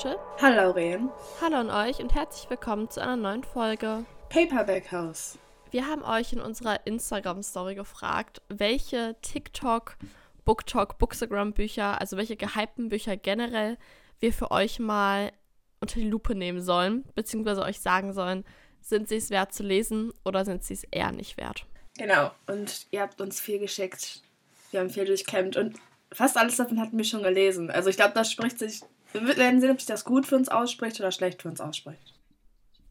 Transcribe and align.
Rachel. 0.00 0.18
Hallo 0.40 0.72
Lauren. 0.72 1.10
Hallo 1.42 1.56
an 1.56 1.70
euch 1.70 2.00
und 2.00 2.14
herzlich 2.14 2.48
willkommen 2.48 2.88
zu 2.88 3.02
einer 3.02 3.16
neuen 3.16 3.44
Folge 3.44 4.06
Paperback 4.30 4.90
House. 4.92 5.38
Wir 5.72 5.86
haben 5.86 6.02
euch 6.02 6.32
in 6.32 6.40
unserer 6.40 6.86
Instagram-Story 6.86 7.74
gefragt, 7.74 8.40
welche 8.48 9.16
TikTok, 9.20 9.98
BookTok, 10.46 10.96
Bookstagram-Bücher, 10.96 12.00
also 12.00 12.16
welche 12.16 12.36
gehypten 12.36 12.88
Bücher 12.88 13.18
generell 13.18 13.76
wir 14.20 14.32
für 14.32 14.50
euch 14.50 14.78
mal 14.78 15.32
unter 15.80 16.00
die 16.00 16.08
Lupe 16.08 16.34
nehmen 16.34 16.62
sollen, 16.62 17.04
beziehungsweise 17.14 17.62
euch 17.62 17.80
sagen 17.80 18.14
sollen, 18.14 18.44
sind 18.80 19.06
sie 19.08 19.16
es 19.16 19.28
wert 19.28 19.52
zu 19.52 19.62
lesen 19.62 20.14
oder 20.24 20.46
sind 20.46 20.64
sie 20.64 20.74
es 20.74 20.84
eher 20.84 21.12
nicht 21.12 21.36
wert. 21.36 21.66
Genau, 21.98 22.30
und 22.46 22.86
ihr 22.90 23.02
habt 23.02 23.20
uns 23.20 23.38
viel 23.38 23.58
geschickt. 23.58 24.22
Wir 24.70 24.80
haben 24.80 24.88
viel 24.88 25.04
durchkämmt 25.04 25.58
und 25.58 25.78
fast 26.10 26.38
alles 26.38 26.56
davon 26.56 26.80
hatten 26.80 26.96
wir 26.96 27.04
schon 27.04 27.22
gelesen. 27.22 27.70
Also 27.70 27.90
ich 27.90 27.96
glaube, 27.96 28.14
das 28.14 28.32
spricht 28.32 28.58
sich. 28.58 28.80
Wir 29.12 29.36
werden 29.36 29.60
sehen, 29.60 29.70
ob 29.70 29.80
sich 29.80 29.86
das 29.86 30.04
gut 30.04 30.26
für 30.26 30.36
uns 30.36 30.48
ausspricht 30.48 31.00
oder 31.00 31.12
schlecht 31.12 31.42
für 31.42 31.48
uns 31.48 31.60
ausspricht. 31.60 32.14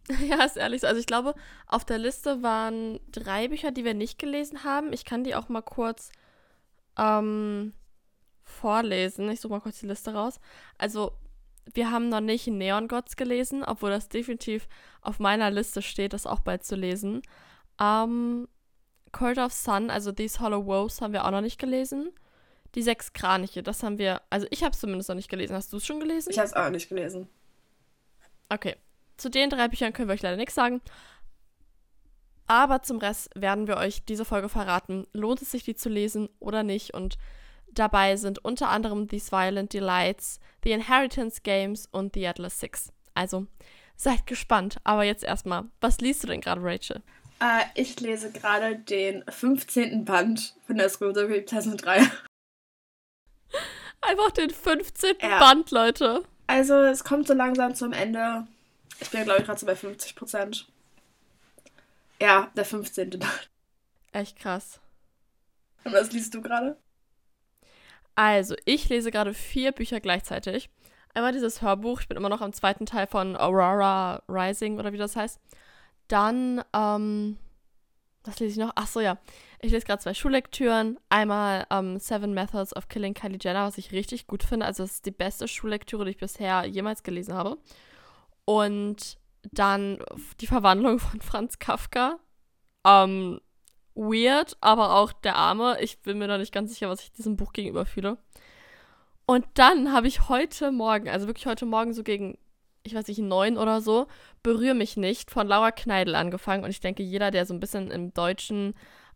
Ja, 0.27 0.43
ist 0.43 0.57
ehrlich 0.57 0.81
so. 0.81 0.87
Also 0.87 0.99
ich 0.99 1.05
glaube, 1.05 1.35
auf 1.67 1.85
der 1.85 1.99
Liste 1.99 2.41
waren 2.41 2.99
drei 3.11 3.47
Bücher, 3.47 3.71
die 3.71 3.85
wir 3.85 3.93
nicht 3.93 4.17
gelesen 4.17 4.63
haben. 4.63 4.91
Ich 4.91 5.05
kann 5.05 5.23
die 5.23 5.35
auch 5.35 5.49
mal 5.49 5.61
kurz 5.61 6.11
ähm, 6.97 7.73
vorlesen. 8.43 9.29
Ich 9.29 9.39
suche 9.39 9.53
mal 9.53 9.61
kurz 9.61 9.79
die 9.79 9.87
Liste 9.87 10.13
raus. 10.13 10.39
Also 10.79 11.11
wir 11.73 11.91
haben 11.91 12.09
noch 12.09 12.21
nicht 12.21 12.47
Neon 12.47 12.87
Gods 12.87 13.15
gelesen, 13.15 13.63
obwohl 13.63 13.91
das 13.91 14.09
definitiv 14.09 14.67
auf 15.01 15.19
meiner 15.19 15.51
Liste 15.51 15.81
steht, 15.81 16.13
das 16.13 16.25
auch 16.25 16.39
bald 16.39 16.63
zu 16.63 16.75
lesen. 16.75 17.21
Ähm, 17.79 18.47
Court 19.11 19.37
of 19.37 19.53
Sun, 19.53 19.89
also 19.89 20.11
These 20.11 20.39
Hollow 20.39 20.65
Woes, 20.65 21.01
haben 21.01 21.13
wir 21.13 21.25
auch 21.25 21.31
noch 21.31 21.41
nicht 21.41 21.59
gelesen. 21.59 22.11
Die 22.75 22.83
sechs 22.83 23.13
Kraniche, 23.13 23.63
das 23.63 23.83
haben 23.83 23.97
wir, 23.97 24.21
also 24.29 24.47
ich 24.51 24.63
habe 24.63 24.73
es 24.73 24.79
zumindest 24.79 25.09
noch 25.09 25.15
nicht 25.15 25.29
gelesen. 25.29 25.55
Hast 25.55 25.73
du 25.73 25.77
es 25.77 25.85
schon 25.85 25.99
gelesen? 25.99 26.29
Ich 26.29 26.37
habe 26.37 26.47
es 26.47 26.53
auch 26.53 26.69
nicht 26.69 26.89
gelesen. 26.89 27.27
Okay. 28.49 28.75
Zu 29.17 29.29
den 29.29 29.49
drei 29.49 29.67
Büchern 29.67 29.91
können 29.91 30.07
wir 30.07 30.13
euch 30.13 30.21
leider 30.21 30.37
nichts 30.37 30.55
sagen. 30.55 30.81
Aber 32.47 32.81
zum 32.81 32.97
Rest 32.97 33.29
werden 33.35 33.67
wir 33.67 33.77
euch 33.77 34.03
diese 34.05 34.25
Folge 34.25 34.49
verraten. 34.49 35.05
Lohnt 35.13 35.41
es 35.41 35.51
sich, 35.51 35.63
die 35.63 35.75
zu 35.75 35.87
lesen 35.87 36.29
oder 36.39 36.63
nicht? 36.63 36.93
Und 36.93 37.17
dabei 37.71 38.15
sind 38.15 38.43
unter 38.43 38.69
anderem 38.69 39.07
These 39.07 39.31
Violent 39.31 39.73
Delights, 39.73 40.39
The 40.63 40.71
Inheritance 40.71 41.41
Games 41.43 41.87
und 41.91 42.15
The 42.15 42.27
Atlas 42.27 42.59
Six. 42.59 42.91
Also 43.13 43.45
seid 43.95 44.25
gespannt. 44.25 44.77
Aber 44.83 45.03
jetzt 45.03 45.23
erstmal, 45.23 45.65
was 45.79 45.99
liest 45.99 46.23
du 46.23 46.27
denn 46.27 46.41
gerade, 46.41 46.61
Rachel? 46.63 47.01
Äh, 47.39 47.65
ich 47.75 47.99
lese 47.99 48.31
gerade 48.31 48.77
den 48.77 49.23
15. 49.27 50.05
Band 50.05 50.55
von 50.65 50.77
der 50.77 50.89
School 50.89 51.11
of 51.11 51.45
2003. 51.45 52.01
Einfach 54.01 54.31
den 54.31 54.49
15. 54.49 55.15
Ja. 55.21 55.39
Band, 55.39 55.71
Leute. 55.71 56.23
Also, 56.47 56.75
es 56.75 57.03
kommt 57.03 57.27
so 57.27 57.33
langsam 57.33 57.75
zum 57.75 57.93
Ende. 57.93 58.47
Ich 58.99 59.09
bin, 59.09 59.23
glaube 59.23 59.39
ich, 59.39 59.45
gerade 59.45 59.59
so 59.59 59.65
bei 59.65 59.75
50 59.75 60.15
Prozent. 60.15 60.67
Ja, 62.21 62.49
der 62.55 62.65
15. 62.65 63.11
Band. 63.11 63.49
Echt 64.11 64.39
krass. 64.39 64.79
Und 65.83 65.93
was 65.93 66.11
liest 66.11 66.33
du 66.33 66.41
gerade? 66.41 66.77
Also, 68.15 68.55
ich 68.65 68.89
lese 68.89 69.11
gerade 69.11 69.33
vier 69.33 69.71
Bücher 69.71 69.99
gleichzeitig. 69.99 70.69
Einmal 71.13 71.31
dieses 71.31 71.61
Hörbuch, 71.61 72.01
ich 72.01 72.07
bin 72.07 72.17
immer 72.17 72.29
noch 72.29 72.41
am 72.41 72.53
zweiten 72.53 72.85
Teil 72.85 73.07
von 73.07 73.35
Aurora 73.35 74.21
Rising 74.27 74.77
oder 74.79 74.93
wie 74.93 74.97
das 74.97 75.15
heißt. 75.15 75.39
Dann, 76.07 76.63
ähm, 76.73 77.37
was 78.23 78.39
lese 78.39 78.59
ich 78.59 78.65
noch? 78.65 78.73
Ach 78.75 78.87
so, 78.87 78.99
ja. 78.99 79.17
Ich 79.61 79.71
lese 79.71 79.85
gerade 79.85 80.01
zwei 80.01 80.13
Schullektüren. 80.13 80.99
Einmal 81.09 81.65
ähm, 81.69 81.99
Seven 81.99 82.33
Methods 82.33 82.75
of 82.75 82.87
Killing 82.87 83.13
Kylie 83.13 83.39
Jenner, 83.41 83.65
was 83.65 83.77
ich 83.77 83.91
richtig 83.91 84.27
gut 84.27 84.43
finde. 84.43 84.65
Also, 84.65 84.83
das 84.83 84.93
ist 84.93 85.05
die 85.05 85.11
beste 85.11 85.47
Schullektüre, 85.47 86.05
die 86.05 86.11
ich 86.11 86.17
bisher 86.17 86.65
jemals 86.65 87.03
gelesen 87.03 87.33
habe. 87.33 87.57
Und 88.45 89.17
dann 89.51 89.99
die 90.41 90.47
Verwandlung 90.47 90.99
von 90.99 91.21
Franz 91.21 91.59
Kafka. 91.59 92.19
Ähm, 92.85 93.39
weird, 93.95 94.57
aber 94.61 94.95
auch 94.95 95.11
der 95.11 95.35
Arme. 95.35 95.77
Ich 95.81 96.01
bin 96.01 96.17
mir 96.17 96.27
noch 96.27 96.37
nicht 96.37 96.53
ganz 96.53 96.71
sicher, 96.71 96.89
was 96.89 97.01
ich 97.01 97.11
diesem 97.11 97.37
Buch 97.37 97.53
gegenüber 97.53 97.85
fühle. 97.85 98.17
Und 99.25 99.45
dann 99.53 99.93
habe 99.93 100.07
ich 100.07 100.27
heute 100.27 100.71
Morgen, 100.71 101.07
also 101.07 101.27
wirklich 101.27 101.45
heute 101.45 101.65
Morgen 101.65 101.93
so 101.93 102.03
gegen 102.03 102.37
ich 102.89 102.95
weiß 102.95 103.07
nicht, 103.07 103.19
neun 103.19 103.57
oder 103.57 103.81
so, 103.81 104.07
Berühr 104.43 104.73
mich 104.73 104.97
nicht 104.97 105.31
von 105.31 105.47
Laura 105.47 105.71
Kneidel 105.71 106.15
angefangen. 106.15 106.63
Und 106.63 106.69
ich 106.69 106.79
denke, 106.79 107.03
jeder, 107.03 107.31
der 107.31 107.45
so 107.45 107.53
ein 107.53 107.59
bisschen 107.59 107.91
im 107.91 108.13
deutschen 108.13 108.73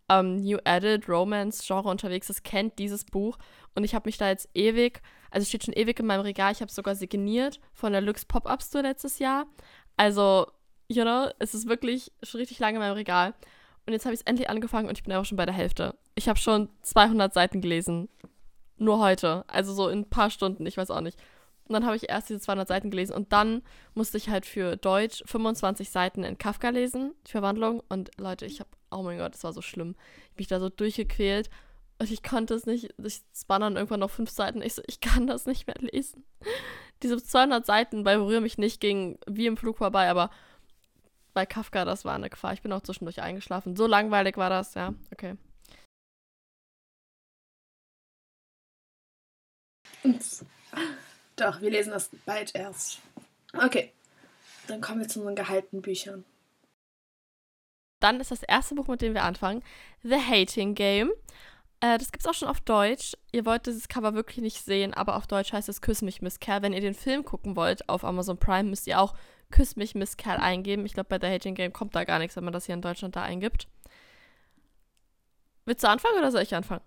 ähm, 0.09 0.37
New 0.37 0.57
Added 0.65 1.07
Romance 1.09 1.63
Genre 1.65 1.89
unterwegs 1.89 2.29
ist, 2.29 2.43
kennt 2.43 2.77
dieses 2.79 3.05
Buch. 3.05 3.37
Und 3.75 3.83
ich 3.83 3.95
habe 3.95 4.07
mich 4.07 4.17
da 4.17 4.29
jetzt 4.29 4.49
ewig, 4.53 5.01
also 5.31 5.45
steht 5.45 5.63
schon 5.63 5.73
ewig 5.73 5.99
in 5.99 6.05
meinem 6.05 6.21
Regal. 6.21 6.51
Ich 6.51 6.61
habe 6.61 6.69
es 6.69 6.75
sogar 6.75 6.95
signiert 6.95 7.59
von 7.73 7.91
der 7.91 8.01
Lux 8.01 8.25
Pop-Up 8.25 8.61
Store 8.61 8.83
letztes 8.83 9.19
Jahr. 9.19 9.45
Also, 9.97 10.47
you 10.87 11.03
know, 11.03 11.29
es 11.39 11.53
ist 11.53 11.67
wirklich 11.67 12.11
schon 12.21 12.39
richtig 12.39 12.59
lange 12.59 12.75
in 12.75 12.81
meinem 12.81 12.93
Regal. 12.93 13.33
Und 13.85 13.93
jetzt 13.93 14.05
habe 14.05 14.13
ich 14.13 14.21
es 14.21 14.25
endlich 14.25 14.49
angefangen 14.49 14.87
und 14.87 14.97
ich 14.97 15.03
bin 15.03 15.13
auch 15.13 15.25
schon 15.25 15.37
bei 15.37 15.45
der 15.45 15.55
Hälfte. 15.55 15.95
Ich 16.15 16.29
habe 16.29 16.39
schon 16.39 16.69
200 16.83 17.33
Seiten 17.33 17.61
gelesen. 17.61 18.09
Nur 18.77 18.99
heute. 18.99 19.43
Also 19.47 19.73
so 19.73 19.89
in 19.89 19.99
ein 19.99 20.09
paar 20.09 20.29
Stunden, 20.29 20.65
ich 20.65 20.77
weiß 20.77 20.91
auch 20.91 21.01
nicht. 21.01 21.17
Und 21.73 21.81
dann 21.81 21.87
habe 21.87 21.95
ich 21.95 22.07
erst 22.07 22.29
diese 22.29 22.39
200 22.39 22.67
Seiten 22.67 22.91
gelesen 22.91 23.15
und 23.15 23.33
dann 23.33 23.63
musste 23.95 24.17
ich 24.17 24.29
halt 24.29 24.45
für 24.45 24.77
Deutsch 24.77 25.23
25 25.25 25.89
Seiten 25.89 26.23
in 26.23 26.37
Kafka 26.37 26.69
lesen, 26.69 27.15
die 27.25 27.31
Verwandlung. 27.31 27.81
Und 27.89 28.11
Leute, 28.19 28.45
ich 28.45 28.59
habe, 28.59 28.69
oh 28.91 29.01
mein 29.01 29.17
Gott, 29.17 29.33
das 29.33 29.43
war 29.43 29.53
so 29.53 29.63
schlimm. 29.63 29.95
Ich 29.97 30.23
habe 30.25 30.35
mich 30.37 30.47
da 30.47 30.59
so 30.59 30.69
durchgequält 30.69 31.49
und 31.97 32.11
ich 32.11 32.21
konnte 32.21 32.53
es 32.53 32.67
nicht. 32.67 32.93
Ich, 33.03 33.23
es 33.33 33.49
waren 33.49 33.61
dann 33.61 33.75
irgendwann 33.75 34.01
noch 34.01 34.11
fünf 34.11 34.29
Seiten. 34.29 34.61
Ich 34.61 34.75
so, 34.75 34.83
ich 34.85 34.99
kann 34.99 35.25
das 35.25 35.47
nicht 35.47 35.65
mehr 35.65 35.77
lesen. 35.79 36.23
Diese 37.01 37.17
200 37.17 37.65
Seiten 37.65 38.03
bei 38.03 38.17
Berühr 38.17 38.39
mich 38.39 38.59
nicht 38.59 38.79
ging 38.79 39.17
wie 39.25 39.47
im 39.47 39.57
Flug 39.57 39.79
vorbei, 39.79 40.11
aber 40.11 40.29
bei 41.33 41.47
Kafka, 41.47 41.85
das 41.85 42.05
war 42.05 42.13
eine 42.13 42.29
Gefahr. 42.29 42.53
Ich 42.53 42.61
bin 42.61 42.71
auch 42.71 42.81
zwischendurch 42.81 43.19
eingeschlafen. 43.19 43.75
So 43.75 43.87
langweilig 43.87 44.37
war 44.37 44.51
das, 44.51 44.75
ja, 44.75 44.93
okay. 45.11 45.37
Doch, 51.35 51.61
wir 51.61 51.71
lesen 51.71 51.91
das 51.91 52.09
bald 52.25 52.53
erst. 52.55 52.99
Okay, 53.53 53.91
dann 54.67 54.81
kommen 54.81 55.01
wir 55.01 55.07
zu 55.07 55.19
unseren 55.19 55.35
gehaltenen 55.35 55.81
Büchern. 55.81 56.23
Dann 57.99 58.19
ist 58.19 58.31
das 58.31 58.43
erste 58.43 58.75
Buch, 58.75 58.87
mit 58.87 59.01
dem 59.01 59.13
wir 59.13 59.23
anfangen, 59.23 59.63
The 60.03 60.19
Hating 60.19 60.75
Game. 60.75 61.11
Äh, 61.79 61.97
das 61.97 62.09
es 62.17 62.25
auch 62.25 62.33
schon 62.33 62.47
auf 62.47 62.61
Deutsch. 62.61 63.13
Ihr 63.31 63.45
wollt 63.45 63.65
dieses 63.65 63.87
Cover 63.87 64.13
wirklich 64.13 64.37
nicht 64.37 64.63
sehen, 64.63 64.93
aber 64.93 65.15
auf 65.15 65.27
Deutsch 65.27 65.53
heißt 65.53 65.69
es 65.69 65.81
Küss 65.81 66.01
mich, 66.01 66.21
Miss 66.21 66.39
Kerl. 66.39 66.61
Wenn 66.61 66.73
ihr 66.73 66.81
den 66.81 66.93
Film 66.93 67.23
gucken 67.23 67.55
wollt 67.55 67.87
auf 67.89 68.03
Amazon 68.03 68.37
Prime, 68.37 68.69
müsst 68.69 68.87
ihr 68.87 68.99
auch 68.99 69.15
Küss 69.51 69.75
mich, 69.75 69.95
Miss 69.95 70.17
Kerl 70.17 70.37
eingeben. 70.37 70.85
Ich 70.85 70.93
glaube, 70.93 71.09
bei 71.09 71.19
The 71.19 71.33
Hating 71.33 71.55
Game 71.55 71.73
kommt 71.73 71.95
da 71.95 72.03
gar 72.03 72.19
nichts, 72.19 72.35
wenn 72.35 72.43
man 72.43 72.53
das 72.53 72.65
hier 72.65 72.75
in 72.75 72.81
Deutschland 72.81 73.15
da 73.15 73.23
eingibt. 73.23 73.67
Willst 75.65 75.83
du 75.83 75.89
anfangen 75.89 76.17
oder 76.17 76.31
soll 76.31 76.41
ich 76.41 76.55
anfangen? 76.55 76.81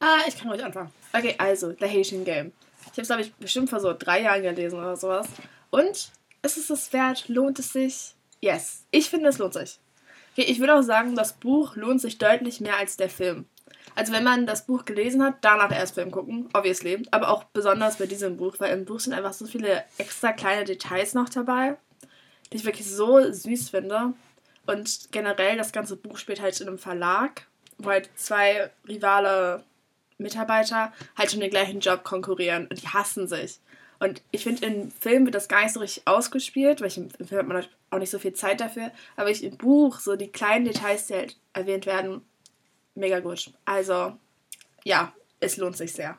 Ah, 0.00 0.20
ich 0.26 0.38
kann 0.38 0.48
ruhig 0.50 0.64
anfangen. 0.64 0.92
Okay, 1.12 1.34
also, 1.38 1.72
The 1.72 1.86
Hating 1.86 2.24
Game. 2.24 2.52
Ich 2.82 2.92
habe 2.92 3.02
es, 3.02 3.08
glaube 3.08 3.22
ich, 3.22 3.34
bestimmt 3.34 3.70
vor 3.70 3.80
so 3.80 3.94
drei 3.96 4.22
Jahren 4.22 4.42
gelesen 4.42 4.78
oder 4.78 4.96
sowas. 4.96 5.26
Und 5.70 6.10
ist 6.42 6.56
es 6.56 6.68
das 6.68 6.92
wert? 6.92 7.28
Lohnt 7.28 7.58
es 7.58 7.72
sich? 7.72 8.14
Yes. 8.40 8.84
Ich 8.90 9.10
finde, 9.10 9.28
es 9.28 9.38
lohnt 9.38 9.54
sich. 9.54 9.78
Okay, 10.32 10.46
ich 10.48 10.60
würde 10.60 10.76
auch 10.76 10.82
sagen, 10.82 11.16
das 11.16 11.32
Buch 11.32 11.74
lohnt 11.74 12.00
sich 12.00 12.18
deutlich 12.18 12.60
mehr 12.60 12.76
als 12.76 12.96
der 12.96 13.10
Film. 13.10 13.46
Also 13.96 14.12
wenn 14.12 14.22
man 14.22 14.46
das 14.46 14.66
Buch 14.66 14.84
gelesen 14.84 15.22
hat, 15.24 15.38
danach 15.40 15.72
erst 15.72 15.94
Film 15.94 16.12
gucken, 16.12 16.48
obviously. 16.52 17.02
Aber 17.10 17.30
auch 17.30 17.44
besonders 17.44 17.96
bei 17.96 18.06
diesem 18.06 18.36
Buch, 18.36 18.54
weil 18.58 18.72
im 18.72 18.84
Buch 18.84 19.00
sind 19.00 19.12
einfach 19.12 19.32
so 19.32 19.46
viele 19.46 19.84
extra 19.98 20.32
kleine 20.32 20.64
Details 20.64 21.14
noch 21.14 21.28
dabei, 21.28 21.76
die 22.52 22.58
ich 22.58 22.64
wirklich 22.64 22.88
so 22.88 23.32
süß 23.32 23.70
finde. 23.70 24.12
Und 24.66 25.08
generell, 25.10 25.56
das 25.56 25.72
ganze 25.72 25.96
Buch 25.96 26.18
spielt 26.18 26.40
halt 26.40 26.60
in 26.60 26.68
einem 26.68 26.78
Verlag, 26.78 27.46
wo 27.78 27.90
halt 27.90 28.10
zwei 28.14 28.70
Rivale 28.86 29.64
Mitarbeiter 30.18 30.92
halt 31.16 31.30
schon 31.30 31.40
den 31.40 31.50
gleichen 31.50 31.80
Job 31.80 32.04
konkurrieren 32.04 32.66
und 32.66 32.82
die 32.82 32.88
hassen 32.88 33.28
sich. 33.28 33.60
Und 34.00 34.22
ich 34.30 34.44
finde, 34.44 34.66
im 34.66 34.90
Film 34.90 35.24
wird 35.24 35.34
das 35.34 35.48
gar 35.48 35.62
nicht 35.62 35.72
so 35.72 35.80
richtig 35.80 36.06
ausgespielt, 36.06 36.80
weil 36.80 36.88
ich, 36.88 36.98
im 36.98 37.10
Film 37.10 37.40
hat 37.40 37.48
man 37.48 37.66
auch 37.90 37.98
nicht 37.98 38.10
so 38.10 38.18
viel 38.18 38.32
Zeit 38.32 38.60
dafür. 38.60 38.92
Aber 39.16 39.30
ich 39.30 39.42
im 39.42 39.56
Buch, 39.56 39.98
so 39.98 40.14
die 40.14 40.28
kleinen 40.28 40.64
Details, 40.64 41.06
die 41.06 41.14
halt 41.14 41.36
erwähnt 41.52 41.86
werden, 41.86 42.22
mega 42.94 43.18
gut. 43.20 43.52
Also, 43.64 44.16
ja, 44.84 45.12
es 45.40 45.56
lohnt 45.56 45.76
sich 45.76 45.92
sehr. 45.92 46.18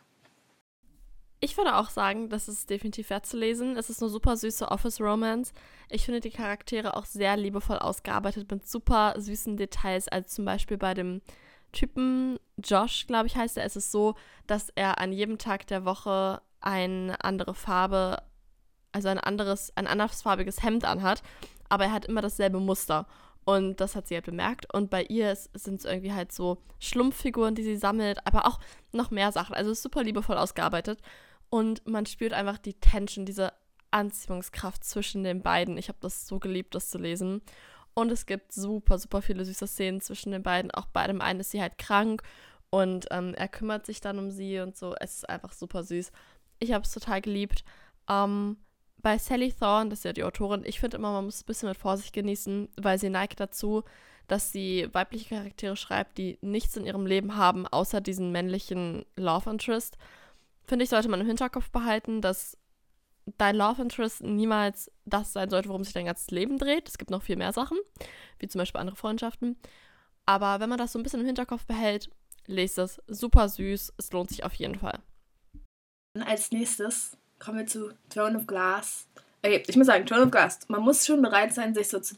Ich 1.41 1.55
würde 1.55 1.77
auch 1.77 1.89
sagen, 1.89 2.29
das 2.29 2.49
ist 2.49 2.69
definitiv 2.69 3.09
wert 3.09 3.25
zu 3.25 3.37
lesen. 3.37 3.77
Es 3.77 3.89
ist 3.89 4.01
eine 4.01 4.09
super 4.09 4.35
süße 4.35 4.67
Office-Romance. 4.67 5.53
Ich 5.89 6.03
finde 6.03 6.19
die 6.19 6.31
Charaktere 6.31 6.97
auch 6.97 7.05
sehr 7.05 7.37
liebevoll 7.37 7.77
ausgearbeitet 7.77 8.51
mit 8.51 8.67
super 8.67 9.13
süßen 9.17 9.55
Details, 9.55 10.09
als 10.09 10.33
zum 10.33 10.43
Beispiel 10.43 10.77
bei 10.77 10.93
dem 10.93 11.21
Typen, 11.71 12.39
Josh, 12.57 13.07
glaube 13.07 13.27
ich, 13.27 13.35
heißt 13.35 13.57
er, 13.57 13.65
ist 13.65 13.77
es 13.77 13.91
so, 13.91 14.15
dass 14.47 14.69
er 14.75 14.99
an 14.99 15.11
jedem 15.11 15.37
Tag 15.37 15.67
der 15.67 15.85
Woche 15.85 16.41
eine 16.61 17.23
andere 17.23 17.53
Farbe, 17.53 18.21
also 18.91 19.07
ein 19.09 19.19
anderes, 19.19 19.71
ein 19.75 19.87
andersfarbiges 19.87 20.63
Hemd 20.63 20.85
anhat, 20.85 21.21
aber 21.69 21.85
er 21.85 21.91
hat 21.91 22.05
immer 22.05 22.21
dasselbe 22.21 22.59
Muster. 22.59 23.07
Und 23.45 23.77
das 23.77 23.95
hat 23.95 24.07
sie 24.07 24.15
halt 24.15 24.25
bemerkt. 24.25 24.71
Und 24.73 24.91
bei 24.91 25.03
ihr 25.03 25.35
sind 25.35 25.79
es 25.79 25.85
irgendwie 25.85 26.13
halt 26.13 26.31
so 26.31 26.61
Schlumpffiguren, 26.79 27.55
die 27.55 27.63
sie 27.63 27.77
sammelt, 27.77 28.25
aber 28.27 28.45
auch 28.45 28.59
noch 28.91 29.09
mehr 29.09 29.31
Sachen. 29.31 29.55
Also 29.55 29.73
super 29.73 30.03
liebevoll 30.03 30.37
ausgearbeitet. 30.37 30.99
Und 31.49 31.87
man 31.87 32.05
spürt 32.05 32.33
einfach 32.33 32.59
die 32.59 32.75
Tension, 32.75 33.25
diese 33.25 33.53
Anziehungskraft 33.91 34.83
zwischen 34.83 35.23
den 35.23 35.41
beiden. 35.41 35.77
Ich 35.77 35.87
habe 35.87 35.97
das 36.01 36.27
so 36.27 36.39
geliebt, 36.39 36.75
das 36.75 36.89
zu 36.89 36.99
lesen. 36.99 37.41
Und 37.99 38.11
es 38.11 38.25
gibt 38.25 38.53
super, 38.53 38.97
super 38.97 39.21
viele 39.21 39.43
süße 39.43 39.67
Szenen 39.67 40.01
zwischen 40.01 40.31
den 40.31 40.43
beiden. 40.43 40.71
Auch 40.71 40.85
bei 40.87 41.05
dem 41.07 41.21
einen 41.21 41.41
ist 41.41 41.51
sie 41.51 41.61
halt 41.61 41.77
krank 41.77 42.23
und 42.69 43.07
ähm, 43.11 43.33
er 43.35 43.47
kümmert 43.47 43.85
sich 43.85 43.99
dann 43.99 44.19
um 44.19 44.31
sie 44.31 44.59
und 44.59 44.77
so. 44.77 44.95
Es 44.99 45.17
ist 45.17 45.29
einfach 45.29 45.53
super 45.53 45.83
süß. 45.83 46.11
Ich 46.59 46.71
habe 46.71 46.83
es 46.85 46.91
total 46.91 47.21
geliebt. 47.21 47.63
Ähm, 48.09 48.57
bei 49.01 49.17
Sally 49.17 49.53
Thorne, 49.53 49.89
das 49.89 49.99
ist 49.99 50.05
ja 50.05 50.13
die 50.13 50.23
Autorin, 50.23 50.63
ich 50.65 50.79
finde 50.79 50.97
immer, 50.97 51.11
man 51.11 51.25
muss 51.25 51.35
es 51.35 51.43
ein 51.43 51.45
bisschen 51.45 51.69
mit 51.69 51.77
Vorsicht 51.77 52.13
genießen, 52.13 52.69
weil 52.77 52.99
sie 52.99 53.09
neigt 53.09 53.39
dazu, 53.39 53.83
dass 54.27 54.51
sie 54.51 54.87
weibliche 54.93 55.35
Charaktere 55.35 55.75
schreibt, 55.75 56.17
die 56.17 56.37
nichts 56.41 56.77
in 56.77 56.85
ihrem 56.85 57.05
Leben 57.05 57.35
haben, 57.35 57.65
außer 57.65 58.01
diesen 58.01 58.31
männlichen 58.31 59.05
Love 59.15 59.49
Interest. 59.49 59.97
Finde 60.65 60.83
ich, 60.83 60.89
sollte 60.89 61.09
man 61.09 61.21
im 61.21 61.27
Hinterkopf 61.27 61.71
behalten, 61.71 62.21
dass 62.21 62.57
dein 63.37 63.55
Love 63.55 63.81
Interest 63.81 64.21
niemals 64.21 64.91
das 65.05 65.33
sein 65.33 65.49
sollte, 65.49 65.69
worum 65.69 65.83
sich 65.83 65.93
dein 65.93 66.05
ganzes 66.05 66.31
Leben 66.31 66.57
dreht. 66.57 66.87
Es 66.87 66.97
gibt 66.97 67.11
noch 67.11 67.23
viel 67.23 67.35
mehr 67.35 67.53
Sachen, 67.53 67.77
wie 68.39 68.47
zum 68.47 68.59
Beispiel 68.59 68.81
andere 68.81 68.95
Freundschaften. 68.95 69.57
Aber 70.25 70.59
wenn 70.59 70.69
man 70.69 70.77
das 70.77 70.91
so 70.91 70.99
ein 70.99 71.03
bisschen 71.03 71.21
im 71.21 71.25
Hinterkopf 71.25 71.65
behält, 71.65 72.09
lest 72.45 72.77
es. 72.77 73.01
Super 73.07 73.49
süß. 73.49 73.93
Es 73.97 74.11
lohnt 74.11 74.29
sich 74.29 74.43
auf 74.43 74.53
jeden 74.55 74.75
Fall. 74.75 74.99
Als 76.25 76.51
nächstes 76.51 77.17
kommen 77.39 77.59
wir 77.59 77.67
zu 77.67 77.91
Throne 78.09 78.37
of 78.37 78.47
Glass. 78.47 79.07
Okay, 79.43 79.63
ich 79.67 79.75
muss 79.75 79.87
sagen, 79.87 80.05
Throne 80.05 80.25
of 80.25 80.31
Glass. 80.31 80.59
Man 80.67 80.81
muss 80.81 81.05
schon 81.05 81.21
bereit 81.21 81.53
sein, 81.53 81.73
sich 81.73 81.87
so 81.87 81.99
zu, 81.99 82.15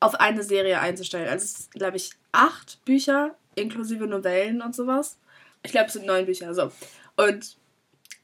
auf 0.00 0.14
eine 0.16 0.42
Serie 0.42 0.80
einzustellen. 0.80 1.28
Also 1.28 1.44
es 1.44 1.54
sind, 1.54 1.74
glaube 1.74 1.96
ich, 1.96 2.10
acht 2.32 2.84
Bücher, 2.84 3.36
inklusive 3.54 4.06
Novellen 4.06 4.62
und 4.62 4.74
sowas. 4.74 5.18
Ich 5.62 5.72
glaube, 5.72 5.86
es 5.86 5.92
sind 5.92 6.06
neun 6.06 6.26
Bücher. 6.26 6.54
So. 6.54 6.72
Und 7.16 7.56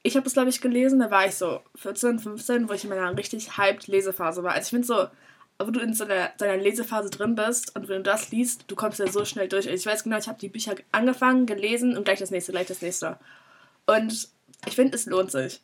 ich 0.07 0.15
habe 0.15 0.25
das, 0.25 0.35
glaube 0.35 0.51
ich, 0.51 0.61
gelesen, 0.61 1.01
da 1.01 1.11
war 1.11 1.27
ich 1.27 1.35
so 1.35 1.61
14, 1.75 2.21
15, 2.21 2.69
wo 2.69 2.73
ich 2.73 2.85
in 2.85 2.91
meiner 2.91 3.17
richtig 3.17 3.59
hyped 3.59 3.89
Lesephase 3.89 4.43
war. 4.45 4.53
Also 4.53 4.67
ich 4.67 4.71
finde 4.71 4.87
so, 4.87 5.09
wo 5.59 5.71
du 5.71 5.81
in 5.81 5.95
so 5.95 6.05
einer, 6.05 6.57
Lesephase 6.57 7.11
drin 7.11 7.35
bist 7.35 7.75
und 7.75 7.89
wenn 7.89 8.05
du 8.05 8.11
das 8.11 8.31
liest, 8.31 8.65
du 8.69 8.77
kommst 8.77 9.01
ja 9.01 9.09
so 9.09 9.25
schnell 9.25 9.49
durch. 9.49 9.67
Ich 9.67 9.85
weiß 9.85 10.05
genau, 10.05 10.17
ich 10.19 10.29
habe 10.29 10.39
die 10.39 10.49
Bücher 10.49 10.77
angefangen, 10.93 11.47
gelesen 11.47 11.97
und 11.97 12.05
gleich 12.05 12.21
das 12.21 12.31
nächste, 12.31 12.53
gleich 12.53 12.69
das 12.69 12.83
nächste. 12.83 13.19
Und 13.87 14.29
ich 14.67 14.75
finde, 14.77 14.95
es 14.95 15.07
lohnt 15.07 15.33
sich. 15.33 15.61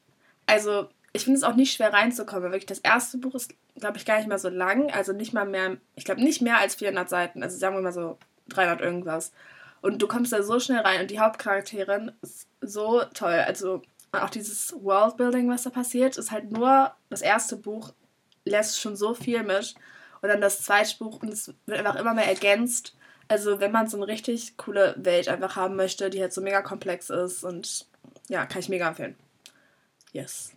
Also, 0.47 0.88
ich 1.12 1.23
finde 1.23 1.38
es 1.38 1.45
auch 1.45 1.55
nicht 1.55 1.73
schwer 1.73 1.93
reinzukommen. 1.93 2.50
Wirklich, 2.50 2.67
das 2.67 2.81
erste 2.81 3.19
Buch 3.19 3.37
ist, 3.37 3.55
glaube 3.79 3.99
ich, 3.99 4.05
gar 4.05 4.17
nicht 4.17 4.29
mehr 4.29 4.38
so 4.38 4.49
lang. 4.49 4.91
Also 4.91 5.12
nicht 5.12 5.33
mal 5.33 5.47
mehr, 5.47 5.77
ich 5.95 6.05
glaube 6.05 6.23
nicht 6.23 6.43
mehr 6.43 6.59
als 6.59 6.75
400 6.77 7.09
Seiten. 7.09 7.43
Also 7.43 7.59
sagen 7.59 7.77
wir 7.77 7.83
mal 7.83 7.93
so 7.93 8.19
300 8.49 8.81
irgendwas. 8.81 9.33
Und 9.83 10.00
du 10.00 10.09
kommst 10.09 10.33
da 10.33 10.43
so 10.43 10.59
schnell 10.59 10.81
rein 10.81 11.03
und 11.03 11.11
die 11.11 11.21
Hauptcharakterin 11.21 12.12
ist 12.23 12.49
so 12.61 13.03
toll. 13.15 13.45
Also 13.47 13.83
auch 14.12 14.31
dieses 14.31 14.75
Worldbuilding, 14.79 15.49
was 15.49 15.62
da 15.62 15.70
passiert, 15.70 16.19
ist 16.19 16.31
halt 16.31 16.53
nur 16.53 16.94
das 17.09 17.23
erste 17.23 17.56
Buch, 17.56 17.94
lässt 18.44 18.81
schon 18.81 18.97
so 18.97 19.14
viel 19.14 19.43
mit. 19.43 19.75
Und 20.20 20.29
dann 20.29 20.41
das 20.41 20.62
zweite 20.62 20.97
Buch 20.99 21.20
und 21.23 21.32
es 21.32 21.53
wird 21.67 21.79
einfach 21.79 21.97
immer 21.97 22.14
mehr 22.14 22.29
ergänzt. 22.29 22.94
Also, 23.29 23.61
wenn 23.61 23.73
man 23.73 23.88
so 23.88 23.97
eine 23.97 24.06
richtig 24.06 24.56
coole 24.56 24.94
Welt 24.99 25.29
einfach 25.29 25.56
haben 25.56 25.75
möchte, 25.75 26.11
die 26.11 26.20
halt 26.20 26.32
so 26.32 26.41
mega 26.41 26.61
komplex 26.62 27.11
ist 27.11 27.44
und 27.44 27.87
ja, 28.29 28.47
kann 28.47 28.61
ich 28.61 28.69
mega 28.69 28.87
empfehlen. 28.87 29.17
Yes. 30.12 30.53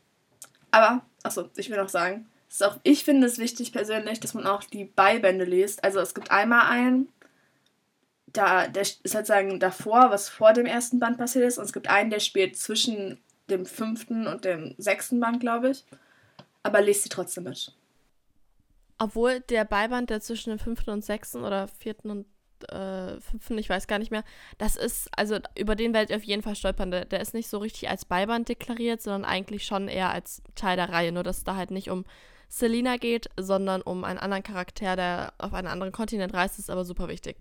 Aber, 0.72 1.02
achso, 1.24 1.50
ich 1.56 1.70
will 1.70 1.78
noch 1.78 1.90
sagen, 1.90 2.28
ist 2.50 2.64
auch, 2.64 2.78
ich 2.84 3.06
finde 3.06 3.28
es 3.28 3.40
wichtig 3.40 3.72
persönlich, 3.72 4.20
dass 4.20 4.34
man 4.34 4.46
auch 4.46 4.64
die 4.64 4.86
Beibände 4.86 5.46
liest. 5.46 5.84
Also, 5.84 6.00
es 6.00 6.14
gibt 6.14 6.32
einmal 6.32 6.70
einen, 6.70 7.10
da, 8.28 8.68
der 8.68 8.82
ist 8.82 9.16
halt 9.16 9.26
sagen 9.26 9.60
davor, 9.60 10.12
was 10.12 10.28
vor 10.30 10.54
dem 10.54 10.66
ersten 10.66 11.00
Band 11.00 11.18
passiert 11.18 11.46
ist, 11.46 11.58
und 11.58 11.66
es 11.66 11.74
gibt 11.74 11.88
einen, 11.88 12.10
der 12.10 12.20
spielt 12.20 12.58
zwischen 12.58 13.20
dem 13.50 13.66
fünften 13.66 14.28
und 14.28 14.46
dem 14.46 14.76
sechsten 14.78 15.20
Band, 15.20 15.40
glaube 15.40 15.70
ich. 15.70 15.84
Aber 16.64 16.82
lest 16.82 17.04
sie 17.04 17.10
trotzdem 17.10 17.44
mit. 17.44 17.74
Obwohl 18.98 19.42
der 19.42 19.66
Beiband, 19.66 20.10
der 20.10 20.22
zwischen 20.22 20.50
dem 20.50 20.60
fünften 20.60 20.90
und 20.90 21.04
sechsten 21.04 21.44
oder 21.44 21.68
vierten 21.68 22.10
und 22.10 22.26
äh, 22.70 23.20
fünften, 23.20 23.58
ich 23.58 23.70
weiß 23.70 23.88
gar 23.88 24.00
nicht 24.00 24.12
mehr, 24.12 24.24
das 24.58 24.76
ist, 24.78 25.10
also 25.16 25.38
über 25.58 25.76
den 25.76 25.94
werdet 25.94 26.10
ihr 26.12 26.16
auf 26.16 26.24
jeden 26.24 26.42
Fall 26.42 26.56
stolpern. 26.56 26.92
Der, 26.92 27.06
der 27.06 27.20
ist 27.20 27.34
nicht 27.34 27.50
so 27.50 27.58
richtig 27.58 27.90
als 27.90 28.06
Beiband 28.06 28.50
deklariert, 28.50 29.02
sondern 29.02 29.26
eigentlich 29.26 29.66
schon 29.66 29.88
eher 29.88 30.10
als 30.10 30.42
Teil 30.56 30.78
der 30.78 30.90
Reihe. 30.90 31.12
Nur, 31.12 31.24
dass 31.24 31.40
es 31.40 31.44
da 31.44 31.56
halt 31.56 31.72
nicht 31.72 31.90
um 31.90 32.06
Selina 32.48 32.98
geht, 32.98 33.30
sondern 33.38 33.82
um 33.82 34.04
einen 34.04 34.20
anderen 34.20 34.44
Charakter, 34.44 34.96
der 34.96 35.34
auf 35.38 35.54
einen 35.54 35.68
anderen 35.68 35.92
Kontinent 35.92 36.34
reist, 36.34 36.58
ist 36.58 36.70
aber 36.70 36.86
super 36.86 37.08
wichtig. 37.10 37.38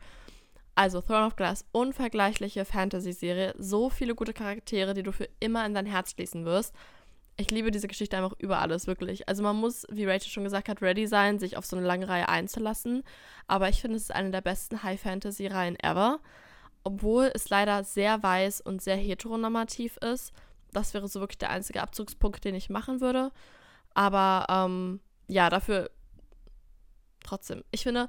Also 0.74 1.00
Throne 1.00 1.26
of 1.26 1.36
Glass, 1.36 1.64
unvergleichliche 1.72 2.64
Fantasy-Serie, 2.64 3.54
so 3.56 3.90
viele 3.90 4.14
gute 4.14 4.32
Charaktere, 4.32 4.94
die 4.94 5.04
du 5.04 5.12
für 5.12 5.28
immer 5.38 5.64
in 5.66 5.74
dein 5.74 5.86
Herz 5.86 6.12
schließen 6.12 6.44
wirst. 6.44 6.74
Ich 7.36 7.50
liebe 7.50 7.70
diese 7.70 7.88
Geschichte 7.88 8.16
einfach 8.16 8.34
über 8.38 8.58
alles, 8.58 8.86
wirklich. 8.86 9.28
Also 9.28 9.42
man 9.42 9.56
muss, 9.56 9.86
wie 9.90 10.04
Rachel 10.04 10.30
schon 10.30 10.44
gesagt 10.44 10.68
hat, 10.68 10.82
ready 10.82 11.06
sein, 11.06 11.38
sich 11.38 11.56
auf 11.56 11.66
so 11.66 11.76
eine 11.76 11.86
lange 11.86 12.08
Reihe 12.08 12.28
einzulassen. 12.28 13.02
Aber 13.46 13.68
ich 13.68 13.80
finde, 13.80 13.96
es 13.96 14.04
ist 14.04 14.14
eine 14.14 14.30
der 14.30 14.40
besten 14.40 14.82
High-Fantasy-Reihen 14.82 15.78
ever. 15.80 16.20
Obwohl 16.84 17.30
es 17.34 17.48
leider 17.48 17.82
sehr 17.82 18.22
weiß 18.22 18.60
und 18.60 18.82
sehr 18.82 18.96
heteronormativ 18.96 19.96
ist. 19.98 20.32
Das 20.72 20.94
wäre 20.94 21.08
so 21.08 21.20
wirklich 21.20 21.38
der 21.38 21.50
einzige 21.50 21.82
Abzugspunkt, 21.82 22.44
den 22.44 22.54
ich 22.54 22.70
machen 22.70 23.00
würde. 23.00 23.30
Aber 23.94 24.46
ähm, 24.48 25.00
ja, 25.28 25.50
dafür 25.50 25.90
trotzdem. 27.24 27.64
Ich 27.70 27.82
finde, 27.82 28.08